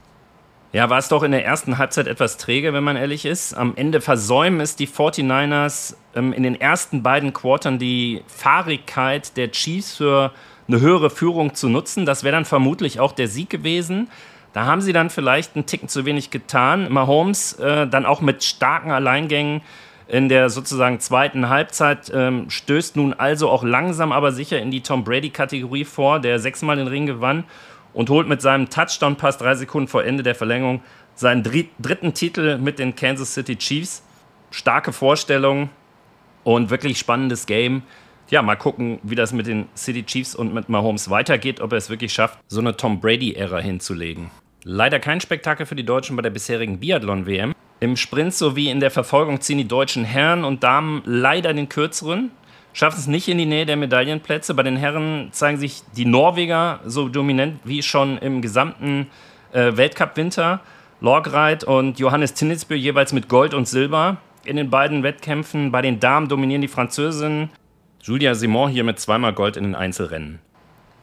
Ja, 0.73 0.91
war 0.91 0.99
es 0.99 1.09
doch 1.09 1.23
in 1.23 1.31
der 1.31 1.45
ersten 1.45 1.79
Halbzeit 1.79 2.07
etwas 2.07 2.37
träge, 2.37 2.73
wenn 2.73 2.85
man 2.85 2.97
ehrlich 2.97 3.25
ist. 3.25 3.55
Am 3.55 3.75
Ende 3.77 4.01
versäumen 4.01 4.61
es 4.61 4.77
die 4.77 4.87
49ers 4.87 5.97
ähm, 6.15 6.33
in 6.33 6.43
den 6.43 6.61
ersten 6.61 7.03
beiden 7.03 7.33
Quartern 7.33 7.79
die 7.79 8.23
Fahrigkeit 8.27 9.37
der 9.37 9.51
Chiefs 9.53 9.97
für 9.97 10.33
eine 10.69 10.81
höhere 10.81 11.11
Führung 11.11 11.55
zu 11.55 11.69
nutzen. 11.69 12.05
Das 12.05 12.25
wäre 12.25 12.35
dann 12.35 12.45
vermutlich 12.45 13.01
auch 13.01 13.13
der 13.13 13.29
Sieg 13.29 13.49
gewesen. 13.49 14.09
Da 14.57 14.65
haben 14.65 14.81
sie 14.81 14.95
dann 14.95 15.11
vielleicht 15.11 15.55
einen 15.55 15.67
Ticken 15.67 15.87
zu 15.87 16.07
wenig 16.07 16.31
getan. 16.31 16.91
Mahomes 16.91 17.59
äh, 17.59 17.87
dann 17.87 18.07
auch 18.07 18.23
mit 18.23 18.43
starken 18.43 18.91
Alleingängen 18.91 19.61
in 20.09 20.31
der 20.31 20.49
sozusagen 20.49 20.99
zweiten 20.99 21.51
Halbzeit 21.51 22.11
ähm, 22.15 22.49
stößt 22.49 22.97
nun 22.97 23.13
also 23.13 23.51
auch 23.51 23.63
langsam 23.63 24.13
aber 24.13 24.33
sicher 24.33 24.59
in 24.59 24.71
die 24.71 24.81
Tom 24.81 25.05
Brady-Kategorie 25.05 25.85
vor, 25.85 26.21
der 26.21 26.39
sechsmal 26.39 26.77
den 26.77 26.87
Ring 26.87 27.05
gewann 27.05 27.45
und 27.93 28.09
holt 28.09 28.29
mit 28.29 28.41
seinem 28.41 28.71
Touchdown-Pass 28.71 29.37
drei 29.37 29.57
Sekunden 29.57 29.89
vor 29.89 30.05
Ende 30.05 30.23
der 30.23 30.35
Verlängerung 30.35 30.81
seinen 31.15 31.43
dritten 31.43 32.15
Titel 32.15 32.57
mit 32.57 32.79
den 32.79 32.95
Kansas 32.95 33.35
City 33.35 33.57
Chiefs. 33.57 34.03
Starke 34.51 34.95
Vorstellung 34.95 35.69
und 36.45 36.71
wirklich 36.71 36.99
spannendes 36.99 37.45
Game. 37.45 37.83
Ja, 38.31 38.41
mal 38.41 38.57
gucken, 38.57 39.01
wie 39.03 39.17
das 39.17 39.35
mit 39.35 39.47
den 39.47 39.67
City 39.77 40.03
Chiefs 40.03 40.35
und 40.35 40.55
mit 40.55 40.71
Mahomes 40.71 41.11
weitergeht, 41.11 41.61
ob 41.61 41.73
er 41.73 41.79
es 41.79 41.91
wirklich 41.91 42.15
schafft, 42.15 42.39
so 42.49 42.61
eine 42.61 42.75
Tom 42.75 43.01
Brady-Ära 43.01 43.59
hinzulegen. 43.59 44.31
Leider 44.69 44.99
kein 44.99 45.21
Spektakel 45.21 45.65
für 45.65 45.77
die 45.77 45.85
Deutschen 45.85 46.17
bei 46.17 46.23
der 46.23 46.31
bisherigen 46.31 46.81
Biathlon-WM. 46.81 47.55
Im 47.79 47.97
Sprint 47.97 48.35
sowie 48.35 48.69
in 48.69 48.81
der 48.81 48.91
Verfolgung 48.91 49.41
ziehen 49.41 49.59
die 49.59 49.69
deutschen 49.69 50.05
Herren 50.05 50.43
und 50.43 50.65
Damen 50.65 51.03
leider 51.05 51.55
den 51.55 51.69
kürzeren, 51.69 52.33
schaffen 52.73 52.99
es 52.99 53.07
nicht 53.07 53.29
in 53.29 53.39
die 53.39 53.47
Nähe 53.47 53.65
der 53.65 53.77
Medaillenplätze. 53.77 54.55
Bei 54.55 54.65
den 54.65 54.77
Herren 54.77 55.29
zeigen 55.31 55.59
sich 55.59 55.83
die 55.97 56.05
Norweger 56.05 56.81
so 56.85 57.09
dominant 57.09 57.61
wie 57.63 57.81
schon 57.81 58.19
im 58.19 58.43
gesamten 58.43 59.07
äh, 59.53 59.77
Weltcup-Winter. 59.77 60.61
Lorgreit 61.01 61.63
und 61.63 62.01
Johannes 62.01 62.35
Tinnitzbö 62.35 62.75
jeweils 62.75 63.13
mit 63.13 63.29
Gold 63.29 63.55
und 63.55 63.69
Silber 63.69 64.17
in 64.45 64.57
den 64.57 64.69
beiden 64.69 65.05
Wettkämpfen. 65.05 65.71
Bei 65.71 65.81
den 65.81 66.01
Damen 66.01 66.27
dominieren 66.27 66.63
die 66.63 66.67
Französinnen. 66.67 67.51
Julia 68.03 68.35
Simon 68.35 68.71
hier 68.71 68.83
mit 68.83 68.99
zweimal 68.99 69.33
Gold 69.33 69.57
in 69.57 69.63
den 69.63 69.75
Einzelrennen. 69.77 70.41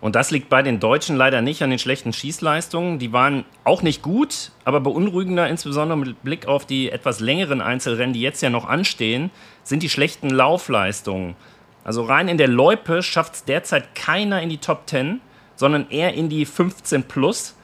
Und 0.03 0.17
das 0.17 0.31
liegt 0.31 0.49
bei 0.49 0.61
den 0.61 0.81
Deutschen 0.81 1.15
leider 1.15 1.41
nicht 1.41 1.63
an 1.63 1.69
den 1.69 1.79
schlechten 1.79 2.11
Schießleistungen. 2.11 2.99
Die 2.99 3.13
waren 3.13 3.45
auch 3.63 3.81
nicht 3.83 4.01
gut, 4.01 4.51
aber 4.65 4.81
beunruhigender, 4.81 5.47
insbesondere 5.47 5.97
mit 5.97 6.21
Blick 6.23 6.45
auf 6.45 6.65
die 6.65 6.91
etwas 6.91 7.21
längeren 7.21 7.61
Einzelrennen, 7.61 8.11
die 8.11 8.19
jetzt 8.19 8.41
ja 8.41 8.49
noch 8.49 8.67
anstehen, 8.67 9.31
sind 9.63 9.81
die 9.81 9.87
schlechten 9.87 10.29
Laufleistungen. 10.29 11.37
Also 11.85 12.03
rein 12.03 12.27
in 12.27 12.37
der 12.37 12.49
Loipe 12.49 13.01
schafft 13.01 13.35
es 13.35 13.45
derzeit 13.45 13.95
keiner 13.95 14.41
in 14.41 14.49
die 14.49 14.57
Top 14.57 14.89
10, 14.89 15.21
sondern 15.55 15.89
eher 15.89 16.13
in 16.13 16.27
die 16.27 16.45
15 16.45 17.03
plus. 17.03 17.55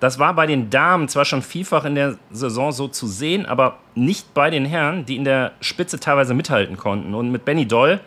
Das 0.00 0.18
war 0.18 0.34
bei 0.34 0.48
den 0.48 0.70
Damen 0.70 1.06
zwar 1.06 1.24
schon 1.24 1.40
vielfach 1.40 1.84
in 1.84 1.94
der 1.94 2.18
Saison 2.32 2.72
so 2.72 2.88
zu 2.88 3.06
sehen, 3.06 3.46
aber 3.46 3.78
nicht 3.94 4.34
bei 4.34 4.50
den 4.50 4.64
Herren, 4.64 5.06
die 5.06 5.14
in 5.14 5.24
der 5.24 5.52
Spitze 5.60 6.00
teilweise 6.00 6.34
mithalten 6.34 6.76
konnten. 6.76 7.14
Und 7.14 7.30
mit 7.30 7.44
Benny 7.44 7.68
Doll 7.68 8.00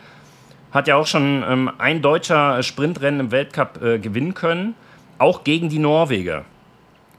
hat 0.71 0.87
ja 0.87 0.95
auch 0.95 1.07
schon 1.07 1.43
ähm, 1.47 1.71
ein 1.77 2.01
deutscher 2.01 2.61
Sprintrennen 2.63 3.19
im 3.19 3.31
Weltcup 3.31 3.81
äh, 3.81 3.99
gewinnen 3.99 4.33
können, 4.33 4.75
auch 5.17 5.43
gegen 5.43 5.69
die 5.69 5.79
Norweger. 5.79 6.45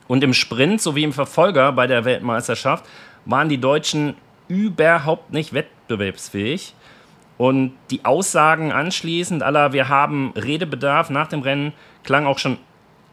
Und 0.09 0.25
im 0.25 0.35
Sprint 0.35 0.81
sowie 0.81 1.05
im 1.05 1.13
Verfolger 1.13 1.73
bei 1.73 1.87
der 1.87 2.05
Weltmeisterschaft 2.05 2.85
waren 3.25 3.49
die 3.49 3.59
Deutschen 3.59 4.15
überhaupt 4.49 5.33
nicht 5.33 5.53
wettbewerbsfähig. 5.53 6.75
Und 7.39 7.73
die 7.91 8.05
Aussagen 8.05 8.73
anschließend 8.73 9.43
aller, 9.43 9.73
wir 9.73 9.89
haben 9.89 10.33
Redebedarf 10.37 11.11
nach 11.11 11.29
dem 11.29 11.41
Rennen, 11.41 11.73
klang 12.03 12.27
auch 12.27 12.39
schon 12.39 12.59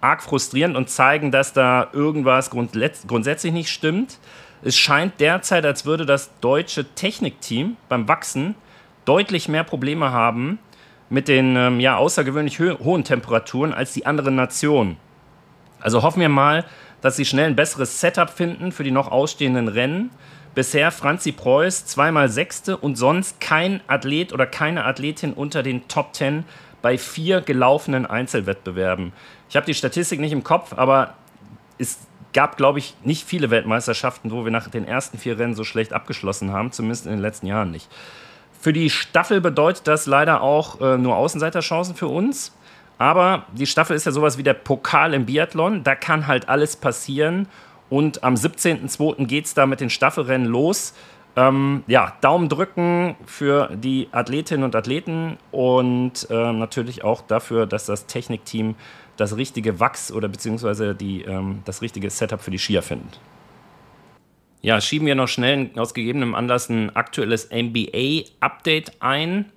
arg 0.01 0.21
frustrierend 0.21 0.75
und 0.75 0.89
zeigen, 0.89 1.31
dass 1.31 1.53
da 1.53 1.87
irgendwas 1.93 2.49
grundsätzlich 2.49 3.53
nicht 3.53 3.69
stimmt. 3.69 4.19
Es 4.63 4.77
scheint 4.77 5.19
derzeit, 5.19 5.65
als 5.65 5.85
würde 5.85 6.05
das 6.05 6.31
deutsche 6.39 6.85
Technikteam 6.95 7.77
beim 7.89 8.07
Wachsen 8.07 8.55
deutlich 9.07 9.47
mehr 9.47 9.63
Probleme 9.63 10.11
haben 10.11 10.59
mit 11.09 11.27
den 11.27 11.55
ähm, 11.55 11.79
ja, 11.79 11.97
außergewöhnlich 11.97 12.59
ho 12.59 12.77
hohen 12.83 13.03
Temperaturen 13.03 13.73
als 13.73 13.93
die 13.93 14.05
anderen 14.05 14.35
Nationen. 14.35 14.97
Also 15.79 16.03
hoffen 16.03 16.19
wir 16.19 16.29
mal, 16.29 16.65
dass 17.01 17.15
sie 17.15 17.25
schnell 17.25 17.47
ein 17.47 17.55
besseres 17.55 18.01
Setup 18.01 18.29
finden 18.29 18.71
für 18.71 18.83
die 18.83 18.91
noch 18.91 19.09
ausstehenden 19.09 19.67
Rennen. 19.67 20.09
Bisher 20.55 20.91
Franzi 20.91 21.31
Preuß 21.31 21.85
zweimal 21.85 22.29
Sechste 22.29 22.75
und 22.75 22.97
sonst 22.97 23.39
kein 23.39 23.79
Athlet 23.87 24.33
oder 24.33 24.47
keine 24.47 24.85
Athletin 24.85 25.33
unter 25.33 25.63
den 25.63 25.87
Top 25.87 26.13
Ten 26.13 26.43
bei 26.81 26.97
vier 26.97 27.41
gelaufenen 27.41 28.05
Einzelwettbewerben. 28.05 29.13
Ich 29.49 29.55
habe 29.55 29.65
die 29.65 29.73
Statistik 29.75 30.19
nicht 30.19 30.33
im 30.33 30.43
Kopf, 30.43 30.73
aber 30.75 31.13
es 31.77 31.99
gab, 32.33 32.57
glaube 32.57 32.79
ich, 32.79 32.95
nicht 33.03 33.25
viele 33.25 33.51
Weltmeisterschaften, 33.51 34.31
wo 34.31 34.43
wir 34.43 34.51
nach 34.51 34.67
den 34.67 34.85
ersten 34.85 35.17
vier 35.17 35.39
Rennen 35.39 35.53
so 35.53 35.63
schlecht 35.63 35.93
abgeschlossen 35.93 36.51
haben, 36.51 36.71
zumindest 36.71 37.05
in 37.05 37.11
den 37.11 37.21
letzten 37.21 37.47
Jahren 37.47 37.71
nicht. 37.71 37.87
Für 38.59 38.73
die 38.73 38.89
Staffel 38.89 39.41
bedeutet 39.41 39.87
das 39.87 40.05
leider 40.05 40.41
auch 40.41 40.81
äh, 40.81 40.97
nur 40.97 41.15
Außenseiterchancen 41.15 41.95
für 41.95 42.07
uns. 42.07 42.53
Aber 42.97 43.45
die 43.53 43.67
Staffel 43.67 43.95
ist 43.95 44.05
ja 44.05 44.11
sowas 44.11 44.37
wie 44.37 44.43
der 44.43 44.55
Pokal 44.55 45.13
im 45.13 45.25
Biathlon. 45.25 45.83
Da 45.83 45.95
kann 45.95 46.27
halt 46.27 46.49
alles 46.49 46.75
passieren. 46.75 47.47
Und 47.89 48.23
am 48.23 48.33
17.02. 48.33 49.25
geht 49.27 49.45
es 49.45 49.53
da 49.53 49.65
mit 49.65 49.79
den 49.79 49.89
Staffelrennen 49.89 50.47
los. 50.47 50.93
Ähm, 51.35 51.83
ja, 51.85 52.13
Daumen 52.21 52.49
drücken 52.49 53.15
für 53.25 53.69
die 53.71 54.09
Athletinnen 54.11 54.63
und 54.63 54.75
Athleten 54.75 55.37
und 55.51 56.27
äh, 56.31 56.51
natürlich 56.51 57.03
auch 57.03 57.21
dafür, 57.21 57.67
dass 57.67 57.85
das 57.85 58.07
Technikteam 58.07 58.73
das 59.17 59.37
richtige 59.37 59.79
Wachs 59.79 60.11
oder 60.11 60.27
beziehungsweise 60.27 60.95
die, 60.95 61.21
ähm, 61.21 61.61
das 61.65 61.83
richtige 61.83 62.09
Setup 62.09 62.41
für 62.41 62.49
die 62.49 62.57
Skier 62.57 62.81
findet. 62.81 63.19
Ja, 64.61 64.81
schieben 64.81 65.05
wir 65.05 65.15
noch 65.15 65.27
schnell 65.27 65.69
aus 65.75 65.93
gegebenem 65.93 66.35
Anlass 66.35 66.69
ein 66.69 66.95
aktuelles 66.95 67.49
NBA-Update 67.51 69.01
ein. 69.01 69.51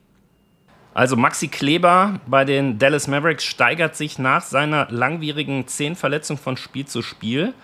Also 0.93 1.17
Maxi 1.17 1.49
Kleber 1.49 2.21
bei 2.27 2.45
den 2.45 2.79
Dallas 2.79 3.09
Mavericks 3.09 3.45
steigert 3.45 3.97
sich 3.97 4.19
nach 4.19 4.43
seiner 4.43 4.89
langwierigen 4.91 5.67
Zehnverletzung 5.67 6.37
von 6.37 6.57
Spiel 6.57 6.85
zu 6.85 7.01
Spiel 7.03 7.55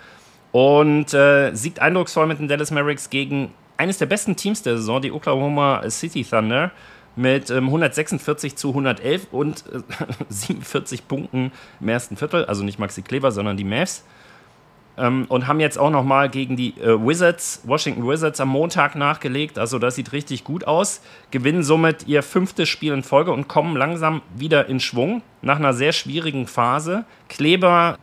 und 0.51 1.13
äh, 1.13 1.53
siegt 1.53 1.79
eindrucksvoll 1.79 2.25
mit 2.25 2.39
den 2.39 2.47
Dallas 2.47 2.71
Mavericks 2.71 3.09
gegen 3.09 3.53
eines 3.75 3.97
der 3.97 4.07
besten 4.07 4.35
Teams 4.35 4.63
der 4.63 4.77
Saison, 4.77 5.01
die 5.01 5.11
Oklahoma 5.11 5.87
City 5.89 6.23
Thunder, 6.23 6.71
mit 7.15 7.49
ähm, 7.49 7.65
146 7.65 8.55
zu 8.55 8.69
111 8.69 9.27
und 9.31 9.63
äh, 9.73 9.81
47 10.29 11.07
Punkten 11.07 11.51
im 11.79 11.89
ersten 11.89 12.15
Viertel. 12.15 12.45
Also 12.45 12.63
nicht 12.63 12.79
Maxi 12.79 13.01
Kleber, 13.01 13.31
sondern 13.31 13.57
die 13.57 13.63
Mavs. 13.63 14.03
Ähm, 14.97 15.25
und 15.29 15.47
haben 15.47 15.59
jetzt 15.59 15.77
auch 15.77 15.91
nochmal 15.91 16.29
gegen 16.29 16.55
die 16.55 16.69
äh, 16.79 16.97
Wizards, 16.99 17.61
Washington 17.65 18.07
Wizards 18.07 18.39
am 18.39 18.49
Montag 18.49 18.95
nachgelegt. 18.95 19.59
Also 19.59 19.77
das 19.77 19.95
sieht 19.95 20.11
richtig 20.11 20.43
gut 20.43 20.65
aus. 20.65 21.01
Gewinnen 21.31 21.63
somit 21.63 22.07
ihr 22.07 22.23
fünftes 22.23 22.67
Spiel 22.67 22.93
in 22.93 23.03
Folge 23.03 23.31
und 23.31 23.47
kommen 23.47 23.75
langsam 23.75 24.21
wieder 24.35 24.67
in 24.67 24.79
Schwung 24.79 25.21
nach 25.41 25.57
einer 25.57 25.73
sehr 25.73 25.91
schwierigen 25.91 26.47
Phase. 26.47 27.05
Kleber 27.29 27.97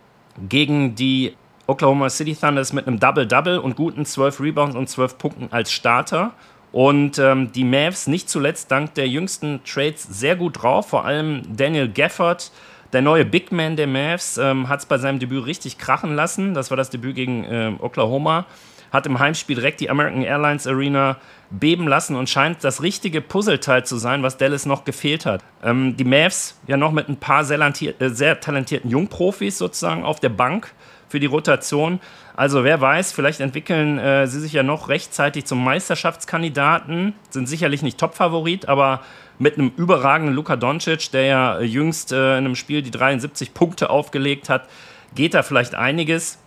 gegen 0.49 0.95
die 0.95 1.35
Oklahoma 1.67 2.11
City 2.11 2.35
Thunders 2.35 2.73
mit 2.73 2.87
einem 2.87 3.01
Double-Double 3.01 3.59
und 3.59 3.77
guten 3.77 4.05
12 4.05 4.41
Rebounds 4.41 4.77
und 4.77 4.89
12 4.89 5.19
Punkten 5.19 5.49
als 5.51 5.73
Starter. 5.73 6.33
Und 6.73 7.19
ähm, 7.19 7.53
die 7.53 7.65
Mavs 7.65 8.09
nicht 8.09 8.29
zuletzt 8.29 8.71
dank 8.71 8.95
der 8.95 9.09
jüngsten 9.09 9.63
Trades 9.65 10.03
sehr 10.03 10.35
gut 10.35 10.63
drauf, 10.63 10.89
vor 10.89 11.05
allem 11.05 11.43
Daniel 11.57 11.89
Gafford 11.89 12.51
der 12.95 13.03
neue 13.03 13.25
Big 13.25 13.53
Man 13.53 13.77
der 13.77 13.89
Mavs 13.89 14.39
ähm, 14.39 14.69
hat 14.69 14.81
es 14.81 14.87
bei 14.87 14.97
seinem 14.99 15.19
Debüt 15.19 15.45
richtig 15.45 15.79
krachen 15.79 16.15
lassen. 16.15 16.55
Das 16.55 16.71
war 16.71 16.77
das 16.77 16.91
Debüt 16.91 17.17
gegen 17.17 17.45
äh, 17.45 17.73
Oklahoma. 17.81 18.47
Hat 18.95 19.07
im 19.07 19.19
Heimspiel 19.19 19.57
direkt 19.57 19.81
die 19.81 19.91
American 19.91 20.23
Airlines 20.23 20.67
Arena 20.67 21.17
beben 21.51 21.89
lassen 21.89 22.15
und 22.17 22.31
scheint 22.31 22.63
das 22.63 22.81
richtige 22.81 23.21
Puzzleteil 23.21 23.85
zu 23.85 23.97
sein, 23.97 24.23
was 24.23 24.39
Dallas 24.39 24.67
noch 24.67 24.85
gefehlt 24.85 25.27
hat. 25.27 25.43
Ähm, 25.63 25.97
die 25.97 26.05
Mavs 26.05 26.59
ja 26.69 26.77
noch 26.77 26.93
mit 26.93 27.09
ein 27.09 27.17
paar 27.17 27.45
sehr, 27.45 27.61
äh, 27.61 28.09
sehr 28.09 28.41
talentierten 28.41 28.91
Jungprofis 28.91 29.59
sozusagen 29.59 30.05
auf 30.05 30.21
der 30.21 30.29
Bank 30.29 30.73
für 31.09 31.19
die 31.19 31.27
Rotation. 31.27 32.01
Also 32.37 32.63
wer 32.63 32.81
weiß, 32.81 33.13
vielleicht 33.13 33.41
entwickeln 33.41 33.99
äh, 33.99 34.29
sie 34.29 34.41
sich 34.41 34.53
ja 34.53 34.63
noch 34.63 34.89
rechtzeitig 34.89 35.45
zum 35.45 35.63
Meisterschaftskandidaten, 35.63 37.15
sind 37.31 37.49
sicherlich 37.49 37.83
nicht 37.83 37.99
Topfavorit, 37.99 38.69
aber 38.69 39.01
mit 39.41 39.59
einem 39.59 39.73
überragenden 39.77 40.37
Luka 40.37 40.55
Doncic, 40.55 41.11
der 41.11 41.25
ja 41.25 41.61
jüngst 41.61 42.13
äh, 42.13 42.39
in 42.39 42.45
einem 42.45 42.55
Spiel 42.55 42.83
die 42.83 42.93
73 42.93 43.55
Punkte 43.55 43.91
aufgelegt 43.91 44.49
hat, 44.49 44.69
geht 45.17 45.35
da 45.35 45.43
vielleicht 45.43 45.75
einiges. 45.75 46.39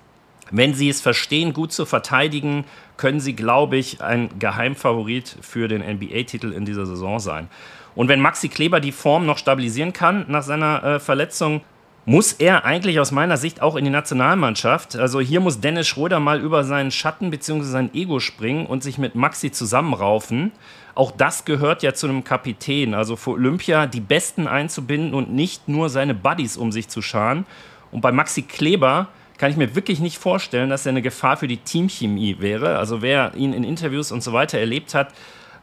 Wenn 0.52 0.74
sie 0.74 0.90
es 0.90 1.02
verstehen, 1.02 1.54
gut 1.54 1.72
zu 1.72 1.86
verteidigen, 1.86 2.66
können 2.98 3.20
sie, 3.20 3.36
glaube 3.36 3.78
ich, 3.78 4.02
ein 4.02 4.30
Geheimfavorit 4.40 5.38
für 5.42 5.68
den 5.68 5.82
NBA-Titel 5.82 6.52
in 6.52 6.66
dieser 6.66 6.86
Saison 6.86 7.20
sein. 7.20 7.50
Und 7.96 8.08
wenn 8.08 8.22
Maxi 8.22 8.48
Kleber 8.50 8.80
die 8.80 8.92
Form 8.92 9.26
noch 9.26 9.38
stabilisieren 9.38 9.94
kann 9.94 10.26
nach 10.28 10.44
seiner 10.44 10.84
äh, 10.84 11.00
Verletzung, 11.00 11.62
muss 12.06 12.32
er 12.32 12.64
eigentlich 12.64 13.02
aus 13.02 13.12
meiner 13.12 13.36
Sicht 13.36 13.62
auch 13.62 13.76
in 13.76 13.84
die 13.84 13.92
Nationalmannschaft. 13.92 14.96
Also 14.96 15.20
hier 15.20 15.42
muss 15.42 15.60
Dennis 15.60 15.90
Schröder 15.90 16.22
mal 16.22 16.40
über 16.40 16.64
seinen 16.64 16.90
Schatten 16.90 17.32
bzw. 17.32 17.64
sein 17.64 17.94
Ego 17.94 18.22
springen 18.22 18.66
und 18.66 18.82
sich 18.82 18.98
mit 18.98 19.16
Maxi 19.16 19.52
zusammenraufen. 19.52 20.54
Auch 20.96 21.12
das 21.12 21.44
gehört 21.44 21.84
ja 21.84 21.94
zu 21.94 22.08
einem 22.08 22.24
Kapitän. 22.24 22.94
Also 22.94 23.18
für 23.18 23.32
Olympia 23.32 23.88
die 23.88 24.00
Besten 24.00 24.48
einzubinden 24.48 25.14
und 25.14 25.34
nicht 25.34 25.68
nur 25.68 25.90
seine 25.90 26.16
Buddies 26.16 26.56
um 26.56 26.72
sich 26.72 26.88
zu 26.88 27.02
scharen. 27.02 27.46
Und 27.92 28.00
bei 28.00 28.14
Maxi 28.14 28.44
Kleber 28.44 29.10
kann 29.38 29.52
ich 29.52 29.58
mir 29.58 29.76
wirklich 29.76 30.00
nicht 30.00 30.18
vorstellen, 30.18 30.70
dass 30.70 30.86
er 30.86 30.92
eine 30.92 31.02
Gefahr 31.02 31.38
für 31.38 31.48
die 31.48 31.58
Teamchemie 31.58 32.38
wäre. 32.40 32.78
Also 32.78 33.02
wer 33.02 33.34
ihn 33.36 33.54
in 33.54 33.64
Interviews 33.64 34.12
und 34.12 34.22
so 34.22 34.34
weiter 34.34 34.58
erlebt 34.58 34.94
hat, 34.94 35.14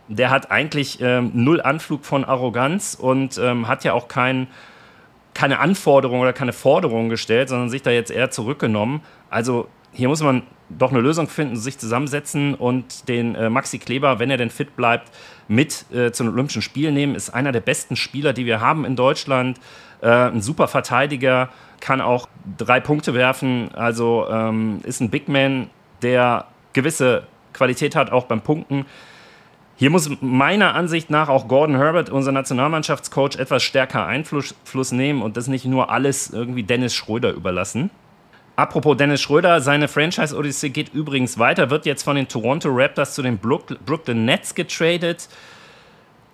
der 0.08 0.30
hat 0.30 0.50
eigentlich 0.50 0.98
ähm, 1.00 1.30
null 1.34 1.60
Anflug 1.60 2.04
von 2.04 2.24
Arroganz 2.24 2.96
und 3.00 3.38
ähm, 3.38 3.68
hat 3.68 3.84
ja 3.84 3.94
auch 3.94 4.08
keinen 4.08 4.48
keine 5.32 5.58
Anforderungen 5.58 6.22
oder 6.22 6.32
keine 6.32 6.52
Forderungen 6.52 7.08
gestellt, 7.08 7.48
sondern 7.48 7.68
sich 7.68 7.82
da 7.82 7.90
jetzt 7.90 8.12
eher 8.12 8.30
zurückgenommen. 8.30 9.00
Also 9.30 9.66
hier 9.92 10.08
muss 10.08 10.22
man 10.22 10.42
doch 10.70 10.90
eine 10.90 11.00
Lösung 11.00 11.28
finden, 11.28 11.56
sich 11.56 11.78
zusammensetzen 11.78 12.54
und 12.54 13.08
den 13.08 13.34
äh, 13.34 13.50
Maxi 13.50 13.78
Kleber, 13.78 14.18
wenn 14.18 14.30
er 14.30 14.36
denn 14.36 14.50
fit 14.50 14.76
bleibt, 14.76 15.10
mit 15.48 15.86
äh, 15.92 16.10
zu 16.12 16.22
den 16.22 16.32
Olympischen 16.32 16.62
Spielen 16.62 16.94
nehmen. 16.94 17.14
Ist 17.14 17.30
einer 17.30 17.52
der 17.52 17.60
besten 17.60 17.96
Spieler, 17.96 18.32
die 18.32 18.46
wir 18.46 18.60
haben 18.60 18.84
in 18.84 18.96
Deutschland. 18.96 19.60
Äh, 20.04 20.28
ein 20.28 20.42
super 20.42 20.68
Verteidiger, 20.68 21.49
kann 21.80 22.02
auch 22.02 22.28
drei 22.58 22.78
Punkte 22.78 23.14
werfen. 23.14 23.70
Also 23.75 24.26
ähm, 24.30 24.80
ist 24.82 25.00
ein 25.00 25.08
Big 25.08 25.28
Man, 25.28 25.70
der 26.02 26.44
gewisse 26.75 27.25
Qualität 27.54 27.96
hat, 27.96 28.12
auch 28.12 28.25
beim 28.25 28.42
Punkten. 28.42 28.84
Hier 29.76 29.90
muss 29.90 30.11
meiner 30.20 30.75
Ansicht 30.75 31.08
nach 31.08 31.28
auch 31.28 31.49
Gordon 31.49 31.76
Herbert, 31.76 32.11
unser 32.11 32.32
Nationalmannschaftscoach, 32.32 33.37
etwas 33.37 33.62
stärker 33.62 34.06
Einfluss 34.06 34.92
nehmen 34.92 35.23
und 35.23 35.37
das 35.37 35.49
nicht 35.49 35.64
nur 35.64 35.90
alles 35.90 36.30
irgendwie 36.30 36.62
Dennis 36.62 36.94
Schröder 36.94 37.32
überlassen. 37.32 37.90
Apropos 38.56 38.96
Dennis 38.96 39.20
Schröder, 39.20 39.61
seine 39.61 39.88
Franchise-Odyssee 39.88 40.68
geht 40.68 40.94
übrigens 40.94 41.38
weiter, 41.38 41.70
wird 41.70 41.87
jetzt 41.87 42.04
von 42.04 42.14
den 42.14 42.28
Toronto 42.28 42.68
Raptors 42.70 43.14
zu 43.14 43.23
den 43.23 43.38
Brooklyn 43.38 44.25
Nets 44.26 44.54
getradet. 44.54 45.28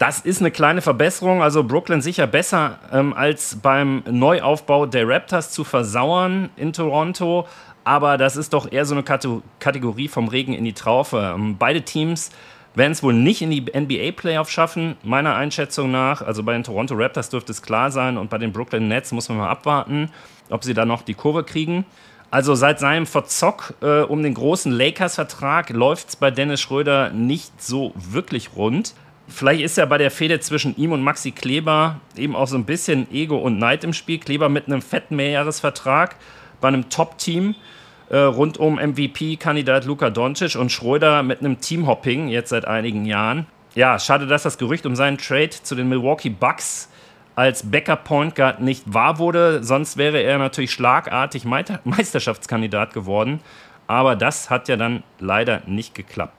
Das 0.01 0.21
ist 0.21 0.41
eine 0.41 0.51
kleine 0.51 0.81
Verbesserung, 0.81 1.43
also 1.43 1.63
Brooklyn 1.63 2.01
sicher 2.01 2.27
besser 2.27 2.79
ähm, 2.91 3.13
als 3.13 3.57
beim 3.57 4.03
Neuaufbau 4.11 4.87
der 4.87 5.07
Raptors 5.07 5.51
zu 5.51 5.63
versauern 5.63 6.49
in 6.57 6.73
Toronto, 6.73 7.47
aber 7.85 8.17
das 8.17 8.35
ist 8.35 8.55
doch 8.55 8.73
eher 8.73 8.87
so 8.87 8.95
eine 8.95 9.03
Kategorie 9.03 10.09
vom 10.09 10.29
Regen 10.29 10.55
in 10.55 10.65
die 10.65 10.73
Traufe. 10.73 11.35
Ähm, 11.35 11.59
beide 11.59 11.83
Teams 11.83 12.31
werden 12.75 12.93
es 12.93 13.03
wohl 13.03 13.13
nicht 13.13 13.43
in 13.43 13.51
die 13.51 13.61
NBA-Playoffs 13.61 14.51
schaffen, 14.51 14.97
meiner 15.03 15.35
Einschätzung 15.35 15.91
nach. 15.91 16.23
Also 16.23 16.45
bei 16.45 16.55
den 16.55 16.65
Toronto 16.65 16.95
Raptors 16.95 17.29
dürfte 17.29 17.53
es 17.53 17.61
klar 17.61 17.91
sein 17.91 18.17
und 18.17 18.31
bei 18.31 18.39
den 18.39 18.53
Brooklyn 18.53 18.89
Nets 18.89 19.13
muss 19.13 19.29
man 19.29 19.37
mal 19.37 19.51
abwarten, 19.51 20.09
ob 20.49 20.65
sie 20.65 20.73
da 20.73 20.87
noch 20.87 21.03
die 21.03 21.13
Kurve 21.13 21.45
kriegen. 21.45 21.85
Also 22.31 22.55
seit 22.55 22.81
seinem 22.81 23.05
Verzock 23.05 23.75
äh, 23.83 24.01
um 24.01 24.23
den 24.23 24.33
großen 24.33 24.73
Lakers-Vertrag 24.73 25.69
läuft 25.69 26.09
es 26.09 26.17
bei 26.17 26.31
Dennis 26.31 26.63
Schröder 26.63 27.11
nicht 27.11 27.63
so 27.63 27.93
wirklich 27.97 28.57
rund. 28.57 28.95
Vielleicht 29.31 29.63
ist 29.63 29.77
ja 29.79 29.87
bei 29.87 29.97
der 29.97 30.11
Fehde 30.11 30.41
zwischen 30.41 30.77
ihm 30.77 30.93
und 30.93 31.03
Maxi 31.03 31.31
Kleber 31.31 32.01
eben 32.17 32.35
auch 32.35 32.49
so 32.49 32.57
ein 32.57 32.65
bisschen 32.65 33.11
Ego 33.13 33.39
und 33.39 33.59
Neid 33.59 33.85
im 33.85 33.93
Spiel. 33.93 34.19
Kleber 34.19 34.49
mit 34.49 34.67
einem 34.67 34.83
fetten 34.83 35.17
Mehrjahresvertrag 35.17 36.17
bei 36.61 36.69
einem 36.69 36.91
Top-Team 36.91 37.55
äh, 38.11 38.19
rund 38.19 38.59
um 38.59 38.75
MVP-Kandidat 38.75 39.85
Luka 39.85 40.11
Doncic 40.11 40.57
und 40.57 40.71
Schröder 40.73 41.23
mit 41.23 41.41
einem 41.41 41.61
Teamhopping 41.61 42.29
jetzt 42.29 42.51
seit 42.51 42.67
einigen 42.67 43.07
Jahren. 43.07 43.47
Ja, 43.75 43.99
schade, 43.99 44.27
dass 44.27 44.43
das 44.43 44.59
Gerücht 44.59 44.85
um 44.85 44.97
seinen 44.97 45.17
Trade 45.17 45.51
zu 45.51 45.77
den 45.77 45.89
Milwaukee 45.89 46.29
Bucks 46.29 46.89
als 47.37 47.71
Backup 47.71 48.05
Point 48.05 48.35
Guard 48.35 48.61
nicht 48.61 48.83
wahr 48.93 49.19
wurde. 49.19 49.63
Sonst 49.63 49.97
wäre 49.97 50.21
er 50.21 50.39
natürlich 50.39 50.73
schlagartig 50.73 51.45
Meisterschaftskandidat 51.85 52.93
geworden. 52.93 53.41
Aber 53.87 54.17
das 54.17 54.51
hat 54.51 54.69
ja 54.69 54.77
dann 54.77 55.03
leider 55.19 55.63
nicht 55.67 55.95
geklappt. 55.95 56.35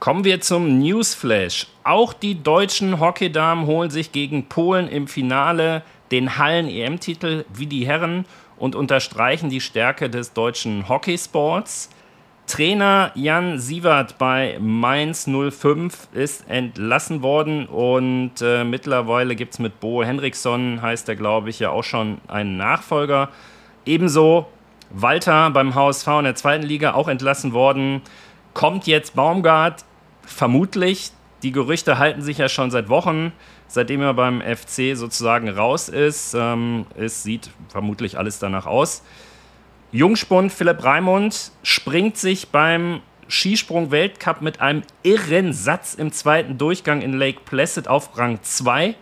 Kommen 0.00 0.24
wir 0.24 0.40
zum 0.40 0.78
Newsflash. 0.78 1.66
Auch 1.84 2.14
die 2.14 2.42
deutschen 2.42 3.00
Hockeydamen 3.00 3.66
holen 3.66 3.90
sich 3.90 4.12
gegen 4.12 4.46
Polen 4.46 4.88
im 4.88 5.06
Finale 5.06 5.82
den 6.10 6.38
Hallen-EM-Titel 6.38 7.44
wie 7.52 7.66
die 7.66 7.86
Herren 7.86 8.24
und 8.56 8.74
unterstreichen 8.74 9.50
die 9.50 9.60
Stärke 9.60 10.08
des 10.08 10.32
deutschen 10.32 10.88
Hockeysports. 10.88 11.90
Trainer 12.46 13.12
Jan 13.14 13.58
Sievert 13.58 14.16
bei 14.16 14.56
Mainz 14.58 15.28
05 15.28 16.08
ist 16.14 16.48
entlassen 16.48 17.22
worden 17.22 17.66
und 17.66 18.40
äh, 18.40 18.64
mittlerweile 18.64 19.36
gibt 19.36 19.52
es 19.52 19.58
mit 19.58 19.80
Bo 19.80 20.02
Henriksson, 20.02 20.80
heißt 20.80 21.10
er 21.10 21.16
glaube 21.16 21.50
ich, 21.50 21.58
ja 21.58 21.68
auch 21.72 21.84
schon 21.84 22.22
einen 22.26 22.56
Nachfolger. 22.56 23.28
Ebenso 23.84 24.46
Walter 24.88 25.50
beim 25.50 25.74
HSV 25.74 26.08
in 26.08 26.24
der 26.24 26.34
zweiten 26.36 26.64
Liga 26.64 26.94
auch 26.94 27.08
entlassen 27.08 27.52
worden. 27.52 28.00
Kommt 28.52 28.86
jetzt 28.86 29.14
Baumgart, 29.14 29.84
vermutlich. 30.24 31.12
Die 31.42 31.52
Gerüchte 31.52 31.98
halten 31.98 32.20
sich 32.22 32.38
ja 32.38 32.48
schon 32.48 32.70
seit 32.70 32.88
Wochen 32.88 33.32
seitdem 33.70 34.02
er 34.02 34.14
beim 34.14 34.42
FC 34.42 34.96
sozusagen 34.96 35.48
raus 35.48 35.88
ist. 35.88 36.34
Ähm, 36.34 36.86
es 36.96 37.22
sieht 37.22 37.50
vermutlich 37.68 38.18
alles 38.18 38.38
danach 38.38 38.66
aus. 38.66 39.02
Jungspund 39.92 40.52
Philipp 40.52 40.84
Raimund 40.84 41.52
springt 41.62 42.16
sich 42.16 42.48
beim 42.48 43.00
Skisprung-Weltcup 43.28 44.42
mit 44.42 44.60
einem 44.60 44.82
irren 45.02 45.52
Satz 45.52 45.94
im 45.94 46.12
zweiten 46.12 46.58
Durchgang 46.58 47.00
in 47.00 47.12
Lake 47.12 47.40
Placid 47.44 47.86
auf 47.86 48.18
Rang 48.18 48.40
2 48.42 48.96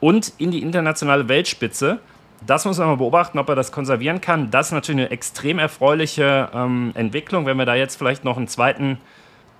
und 0.00 0.32
in 0.38 0.50
die 0.50 0.62
internationale 0.62 1.28
Weltspitze. 1.28 1.98
Das 2.46 2.64
muss 2.64 2.78
man 2.78 2.88
mal 2.88 2.96
beobachten, 2.96 3.38
ob 3.38 3.48
er 3.48 3.54
das 3.54 3.72
konservieren 3.72 4.20
kann. 4.20 4.50
Das 4.50 4.66
ist 4.66 4.72
natürlich 4.72 5.02
eine 5.02 5.10
extrem 5.10 5.58
erfreuliche 5.58 6.50
ähm, 6.52 6.92
Entwicklung, 6.94 7.46
wenn 7.46 7.56
wir 7.56 7.66
da 7.66 7.74
jetzt 7.74 7.96
vielleicht 7.96 8.24
noch 8.24 8.36
einen 8.36 8.48
zweiten 8.48 8.98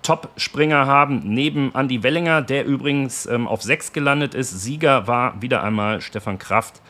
Top-Springer 0.02 0.86
haben, 0.86 1.22
neben 1.24 1.72
Andy 1.74 2.02
Wellinger, 2.02 2.42
der 2.42 2.66
übrigens 2.66 3.26
ähm, 3.26 3.46
auf 3.46 3.62
6 3.62 3.92
gelandet 3.92 4.34
ist. 4.34 4.62
Sieger 4.62 5.06
war 5.06 5.40
wieder 5.40 5.62
einmal 5.62 6.00
Stefan 6.00 6.38
Kraft. 6.38 6.80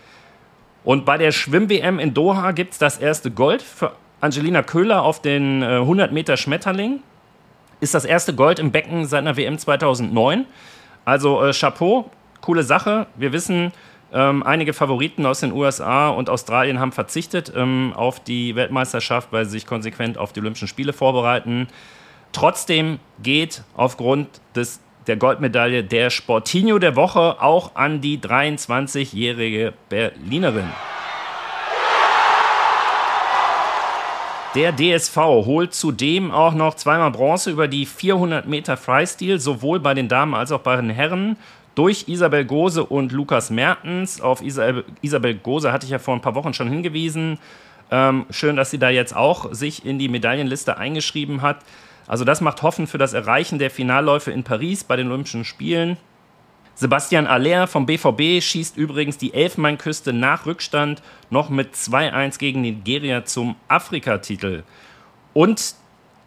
Und 0.84 1.04
bei 1.04 1.18
der 1.18 1.30
Schwimm-WM 1.30 1.98
in 1.98 2.14
Doha 2.14 2.52
gibt 2.52 2.72
es 2.72 2.78
das 2.78 2.98
erste 2.98 3.30
Gold 3.30 3.62
für 3.62 3.92
Angelina 4.20 4.62
Köhler 4.62 5.02
auf 5.02 5.20
den 5.20 5.62
äh, 5.62 5.66
100 5.66 6.12
Meter 6.12 6.36
Schmetterling. 6.36 7.00
Ist 7.80 7.94
das 7.94 8.04
erste 8.04 8.34
Gold 8.34 8.58
im 8.58 8.70
Becken 8.72 9.04
seit 9.06 9.20
einer 9.20 9.36
WM 9.36 9.58
2009. 9.58 10.46
Also 11.04 11.42
äh, 11.42 11.52
Chapeau, 11.52 12.10
coole 12.40 12.62
Sache. 12.62 13.06
Wir 13.16 13.32
wissen, 13.32 13.72
ähm, 14.12 14.42
einige 14.42 14.72
Favoriten 14.72 15.24
aus 15.26 15.40
den 15.40 15.52
USA 15.52 16.08
und 16.08 16.28
Australien 16.28 16.78
haben 16.78 16.92
verzichtet 16.92 17.52
ähm, 17.56 17.92
auf 17.96 18.20
die 18.20 18.54
Weltmeisterschaft, 18.54 19.32
weil 19.32 19.44
sie 19.46 19.52
sich 19.52 19.66
konsequent 19.66 20.18
auf 20.18 20.32
die 20.32 20.40
Olympischen 20.40 20.68
Spiele 20.68 20.92
vorbereiten. 20.92 21.68
Trotzdem 22.32 22.98
geht 23.22 23.62
aufgrund 23.76 24.28
des, 24.56 24.80
der 25.06 25.16
Goldmedaille 25.16 25.84
der 25.84 26.10
Sportinho 26.10 26.78
der 26.78 26.96
Woche 26.96 27.40
auch 27.40 27.74
an 27.76 28.00
die 28.00 28.18
23-jährige 28.18 29.74
Berlinerin. 29.88 30.70
Der 34.54 34.72
DSV 34.72 35.16
holt 35.16 35.72
zudem 35.72 36.30
auch 36.30 36.52
noch 36.52 36.74
zweimal 36.74 37.10
Bronze 37.10 37.50
über 37.50 37.68
die 37.68 37.86
400 37.86 38.46
Meter 38.46 38.76
Freistil, 38.76 39.38
sowohl 39.38 39.80
bei 39.80 39.94
den 39.94 40.08
Damen 40.08 40.34
als 40.34 40.52
auch 40.52 40.60
bei 40.60 40.76
den 40.76 40.90
Herren, 40.90 41.36
durch 41.74 42.06
Isabel 42.06 42.44
Gose 42.44 42.84
und 42.84 43.12
Lukas 43.12 43.48
Mertens. 43.48 44.20
Auf 44.20 44.42
Isabel, 44.42 44.84
Isabel 45.00 45.34
Gose 45.36 45.72
hatte 45.72 45.86
ich 45.86 45.90
ja 45.90 45.98
vor 45.98 46.14
ein 46.14 46.20
paar 46.20 46.34
Wochen 46.34 46.52
schon 46.52 46.68
hingewiesen. 46.68 47.38
Ähm, 47.90 48.26
schön, 48.28 48.56
dass 48.56 48.70
sie 48.70 48.78
da 48.78 48.90
jetzt 48.90 49.16
auch 49.16 49.54
sich 49.54 49.86
in 49.86 49.98
die 49.98 50.08
Medaillenliste 50.08 50.76
eingeschrieben 50.76 51.40
hat. 51.40 51.64
Also 52.06 52.24
das 52.24 52.40
macht 52.40 52.62
Hoffen 52.62 52.86
für 52.86 52.98
das 52.98 53.12
Erreichen 53.12 53.58
der 53.58 53.70
Finalläufe 53.70 54.30
in 54.30 54.44
Paris 54.44 54.84
bei 54.84 54.96
den 54.96 55.08
Olympischen 55.08 55.44
Spielen. 55.44 55.96
Sebastian 56.74 57.26
Aller 57.26 57.66
vom 57.66 57.86
BVB 57.86 58.42
schießt 58.42 58.76
übrigens 58.76 59.18
die 59.18 59.34
Elfmeinküste 59.34 60.12
nach 60.12 60.46
Rückstand 60.46 61.02
noch 61.30 61.50
mit 61.50 61.74
2-1 61.74 62.38
gegen 62.38 62.62
Nigeria 62.62 63.24
zum 63.24 63.56
Afrikatitel. 63.68 64.64
Und 65.34 65.74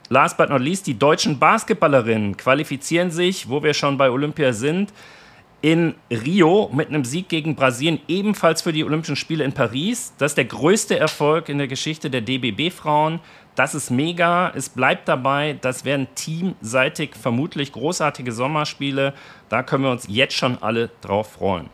last 0.10 0.38
but 0.38 0.50
not 0.50 0.62
least, 0.62 0.88
die 0.88 0.98
deutschen 0.98 1.40
Basketballerinnen 1.40 2.38
qualifizieren 2.38 3.12
sich, 3.12 3.50
wo 3.50 3.64
wir 3.64 3.74
schon 3.74 3.98
bei 3.98 4.10
Olympia 4.10 4.54
sind, 4.54 4.94
in 5.62 5.96
Rio 6.12 6.70
mit 6.72 6.90
einem 6.90 7.06
Sieg 7.06 7.28
gegen 7.28 7.56
Brasilien, 7.56 8.00
ebenfalls 8.08 8.62
für 8.62 8.72
die 8.72 8.84
Olympischen 8.84 9.16
Spiele 9.16 9.44
in 9.44 9.52
Paris. 9.52 10.14
Das 10.20 10.34
ist 10.34 10.38
der 10.38 10.46
größte 10.46 11.00
Erfolg 11.00 11.50
in 11.50 11.58
der 11.58 11.68
Geschichte 11.68 12.12
der 12.12 12.22
DBB-Frauen. 12.22 13.20
Das 13.56 13.74
ist 13.74 13.90
mega. 13.90 14.52
Es 14.54 14.70
bleibt 14.70 15.08
dabei. 15.08 15.58
Das 15.62 15.86
werden 15.86 16.08
teamseitig 16.16 17.16
vermutlich 17.16 17.72
großartige 17.72 18.32
Sommerspiele. 18.32 19.14
Da 19.50 19.64
können 19.64 19.84
wir 19.84 19.92
uns 19.92 20.06
jetzt 20.10 20.36
schon 20.36 20.62
alle 20.62 20.90
drauf 21.02 21.34
freuen. 21.34 21.70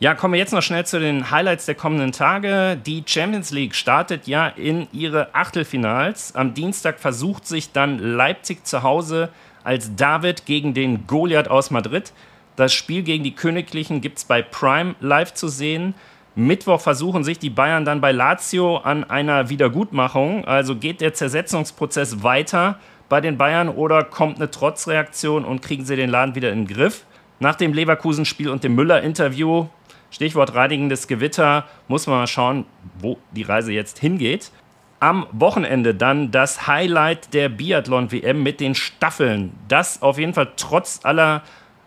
Ja, 0.00 0.14
kommen 0.14 0.34
wir 0.34 0.40
jetzt 0.40 0.52
noch 0.52 0.62
schnell 0.62 0.84
zu 0.84 0.98
den 0.98 1.30
Highlights 1.30 1.66
der 1.66 1.76
kommenden 1.76 2.10
Tage. 2.10 2.76
Die 2.76 3.04
Champions 3.06 3.52
League 3.52 3.74
startet 3.74 4.26
ja 4.26 4.48
in 4.48 4.88
ihre 4.92 5.32
Achtelfinals. 5.32 6.34
Am 6.34 6.54
Dienstag 6.54 6.98
versucht 6.98 7.46
sich 7.46 7.70
dann 7.70 7.98
Leipzig 7.98 8.66
zu 8.66 8.82
Hause 8.82 9.28
als 9.62 9.94
David 9.94 10.44
gegen 10.44 10.74
den 10.74 11.06
Goliath 11.06 11.46
aus 11.46 11.70
Madrid. 11.70 12.12
Das 12.56 12.74
Spiel 12.74 13.02
gegen 13.02 13.22
die 13.22 13.34
Königlichen 13.34 14.00
gibt 14.00 14.18
es 14.18 14.24
bei 14.24 14.42
Prime 14.42 14.96
live 15.00 15.34
zu 15.34 15.46
sehen. 15.46 15.94
Mittwoch 16.34 16.80
versuchen 16.80 17.24
sich 17.24 17.38
die 17.38 17.50
Bayern 17.50 17.84
dann 17.84 18.00
bei 18.00 18.12
Lazio 18.12 18.78
an 18.78 19.04
einer 19.04 19.50
Wiedergutmachung. 19.50 20.44
Also 20.46 20.76
geht 20.76 21.00
der 21.00 21.14
Zersetzungsprozess 21.14 22.22
weiter 22.22 22.78
bei 23.08 23.20
den 23.20 23.36
Bayern 23.36 23.68
oder 23.68 24.04
kommt 24.04 24.36
eine 24.36 24.50
Trotzreaktion 24.50 25.44
und 25.44 25.60
kriegen 25.60 25.84
sie 25.84 25.96
den 25.96 26.10
Laden 26.10 26.34
wieder 26.34 26.50
in 26.50 26.66
den 26.66 26.74
Griff? 26.74 27.04
Nach 27.40 27.54
dem 27.54 27.72
Leverkusen-Spiel 27.72 28.48
und 28.48 28.64
dem 28.64 28.74
Müller-Interview 28.74 29.66
Stichwort 30.12 30.54
reinigendes 30.54 31.08
Gewitter, 31.08 31.64
muss 31.88 32.06
man 32.06 32.18
mal 32.18 32.26
schauen, 32.26 32.66
wo 32.98 33.18
die 33.32 33.42
Reise 33.42 33.72
jetzt 33.72 33.98
hingeht. 33.98 34.52
Am 35.00 35.26
Wochenende 35.32 35.94
dann 35.94 36.30
das 36.30 36.68
Highlight 36.68 37.34
der 37.34 37.48
Biathlon-WM 37.48 38.42
mit 38.42 38.60
den 38.60 38.76
Staffeln. 38.76 39.52
Das 39.66 40.02
auf 40.02 40.18
jeden 40.18 40.34
Fall 40.34 40.52
trotz 40.56 41.00
aller 41.02 41.42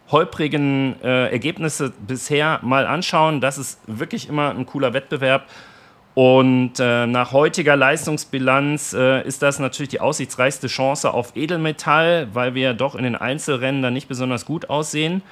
holprigen 0.09 1.01
äh, 1.01 1.31
Ergebnisse 1.31 1.91
bisher 2.05 2.59
mal 2.61 2.85
anschauen. 2.85 3.41
Das 3.41 3.57
ist 3.57 3.79
wirklich 3.87 4.29
immer 4.29 4.51
ein 4.51 4.65
cooler 4.65 4.93
Wettbewerb. 4.93 5.47
Und 6.13 6.79
äh, 6.79 7.07
nach 7.07 7.33
heutiger 7.33 7.75
Leistungsbilanz 7.75 8.93
äh, 8.93 9.27
ist 9.27 9.41
das 9.41 9.59
natürlich 9.59 9.89
die 9.89 9.99
aussichtsreichste 9.99 10.67
Chance 10.67 11.13
auf 11.13 11.35
Edelmetall, 11.35 12.29
weil 12.33 12.55
wir 12.55 12.73
doch 12.73 12.95
in 12.95 13.03
den 13.03 13.17
Einzelrennen 13.17 13.81
dann 13.81 13.93
nicht 13.93 14.07
besonders 14.07 14.45
gut 14.45 14.69
aussehen. 14.69 15.23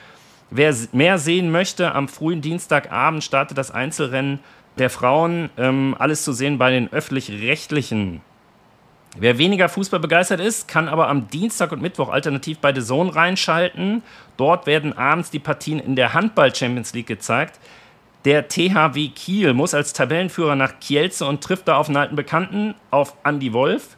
Wer 0.50 0.76
mehr 0.92 1.18
sehen 1.20 1.52
möchte, 1.52 1.96
am 1.96 2.10
frühen 2.10 2.42
Dienstagabend 2.42 3.24
startet 3.24 3.58
das 3.58 3.72
Einzelrennen 3.72 4.40
der 4.78 4.90
Frauen. 4.90 5.50
Ähm, 5.58 5.96
alles 5.98 6.24
zu 6.24 6.34
sehen 6.34 6.58
bei 6.58 6.70
den 6.72 6.92
öffentlich-rechtlichen. 6.92 8.22
Wer 9.16 9.38
weniger 9.38 9.70
Fußball 9.70 10.00
begeistert 10.00 10.40
ist, 10.40 10.68
kann 10.68 10.88
aber 10.88 11.08
am 11.08 11.28
Dienstag 11.28 11.72
und 11.72 11.82
Mittwoch 11.82 12.10
alternativ 12.10 12.58
bei 12.58 12.74
The 12.74 12.82
Zone 12.82 13.16
reinschalten. 13.16 14.02
Dort 14.38 14.66
werden 14.66 14.98
abends 14.98 15.30
die 15.30 15.40
Partien 15.40 15.80
in 15.80 15.96
der 15.96 16.16
Handball 16.16 16.54
Champions 16.54 16.94
League 16.94 17.08
gezeigt. 17.08 17.60
Der 18.26 18.48
THW 18.48 19.10
Kiel 19.10 19.54
muss 19.54 19.76
als 19.76 19.94
Tabellenführer 19.94 20.56
nach 20.56 20.80
Kielze 20.80 21.26
und 21.26 21.44
trifft 21.44 21.68
da 21.68 21.78
auf 21.78 21.90
einen 21.90 21.98
alten 21.98 22.16
Bekannten, 22.16 22.74
auf 22.90 23.16
Andy 23.24 23.54
Wolf. 23.54 23.98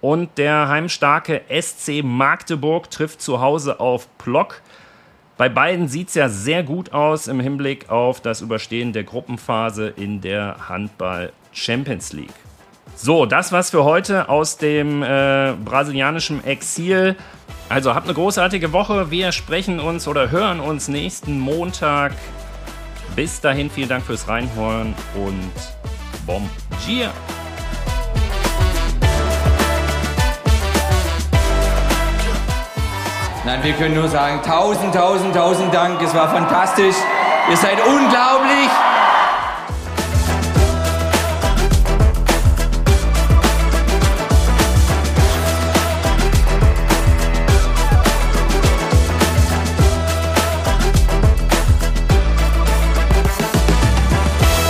Und 0.00 0.38
der 0.38 0.68
heimstarke 0.68 1.42
SC 1.48 2.04
Magdeburg 2.04 2.90
trifft 2.90 3.22
zu 3.22 3.40
Hause 3.40 3.80
auf 3.80 4.06
Plock. 4.18 4.60
Bei 5.36 5.48
beiden 5.48 5.88
sieht 5.88 6.08
es 6.08 6.14
ja 6.14 6.28
sehr 6.28 6.62
gut 6.62 6.92
aus 6.92 7.26
im 7.26 7.40
Hinblick 7.40 7.90
auf 7.90 8.20
das 8.20 8.40
Überstehen 8.40 8.92
der 8.92 9.02
Gruppenphase 9.02 9.88
in 9.88 10.20
der 10.20 10.68
Handball 10.68 11.32
Champions 11.52 12.12
League. 12.12 12.43
So, 12.96 13.26
das 13.26 13.52
war's 13.52 13.70
für 13.70 13.84
heute 13.84 14.28
aus 14.28 14.56
dem 14.56 15.02
äh, 15.02 15.52
brasilianischen 15.64 16.44
Exil. 16.44 17.16
Also 17.68 17.94
habt 17.94 18.06
eine 18.06 18.14
großartige 18.14 18.72
Woche. 18.72 19.10
Wir 19.10 19.32
sprechen 19.32 19.80
uns 19.80 20.06
oder 20.06 20.30
hören 20.30 20.60
uns 20.60 20.88
nächsten 20.88 21.40
Montag. 21.40 22.12
Bis 23.16 23.40
dahin, 23.40 23.70
vielen 23.70 23.88
Dank 23.88 24.04
fürs 24.04 24.28
Reinhören 24.28 24.94
und 25.14 25.52
Bom 26.26 26.48
dia! 26.86 27.10
Nein, 33.44 33.62
wir 33.62 33.74
können 33.74 33.94
nur 33.94 34.08
sagen, 34.08 34.40
tausend, 34.42 34.94
tausend, 34.94 35.34
tausend 35.34 35.74
Dank. 35.74 36.00
Es 36.00 36.14
war 36.14 36.30
fantastisch. 36.30 36.96
Ihr 37.50 37.56
seid 37.58 37.78
unglaublich. 37.86 38.70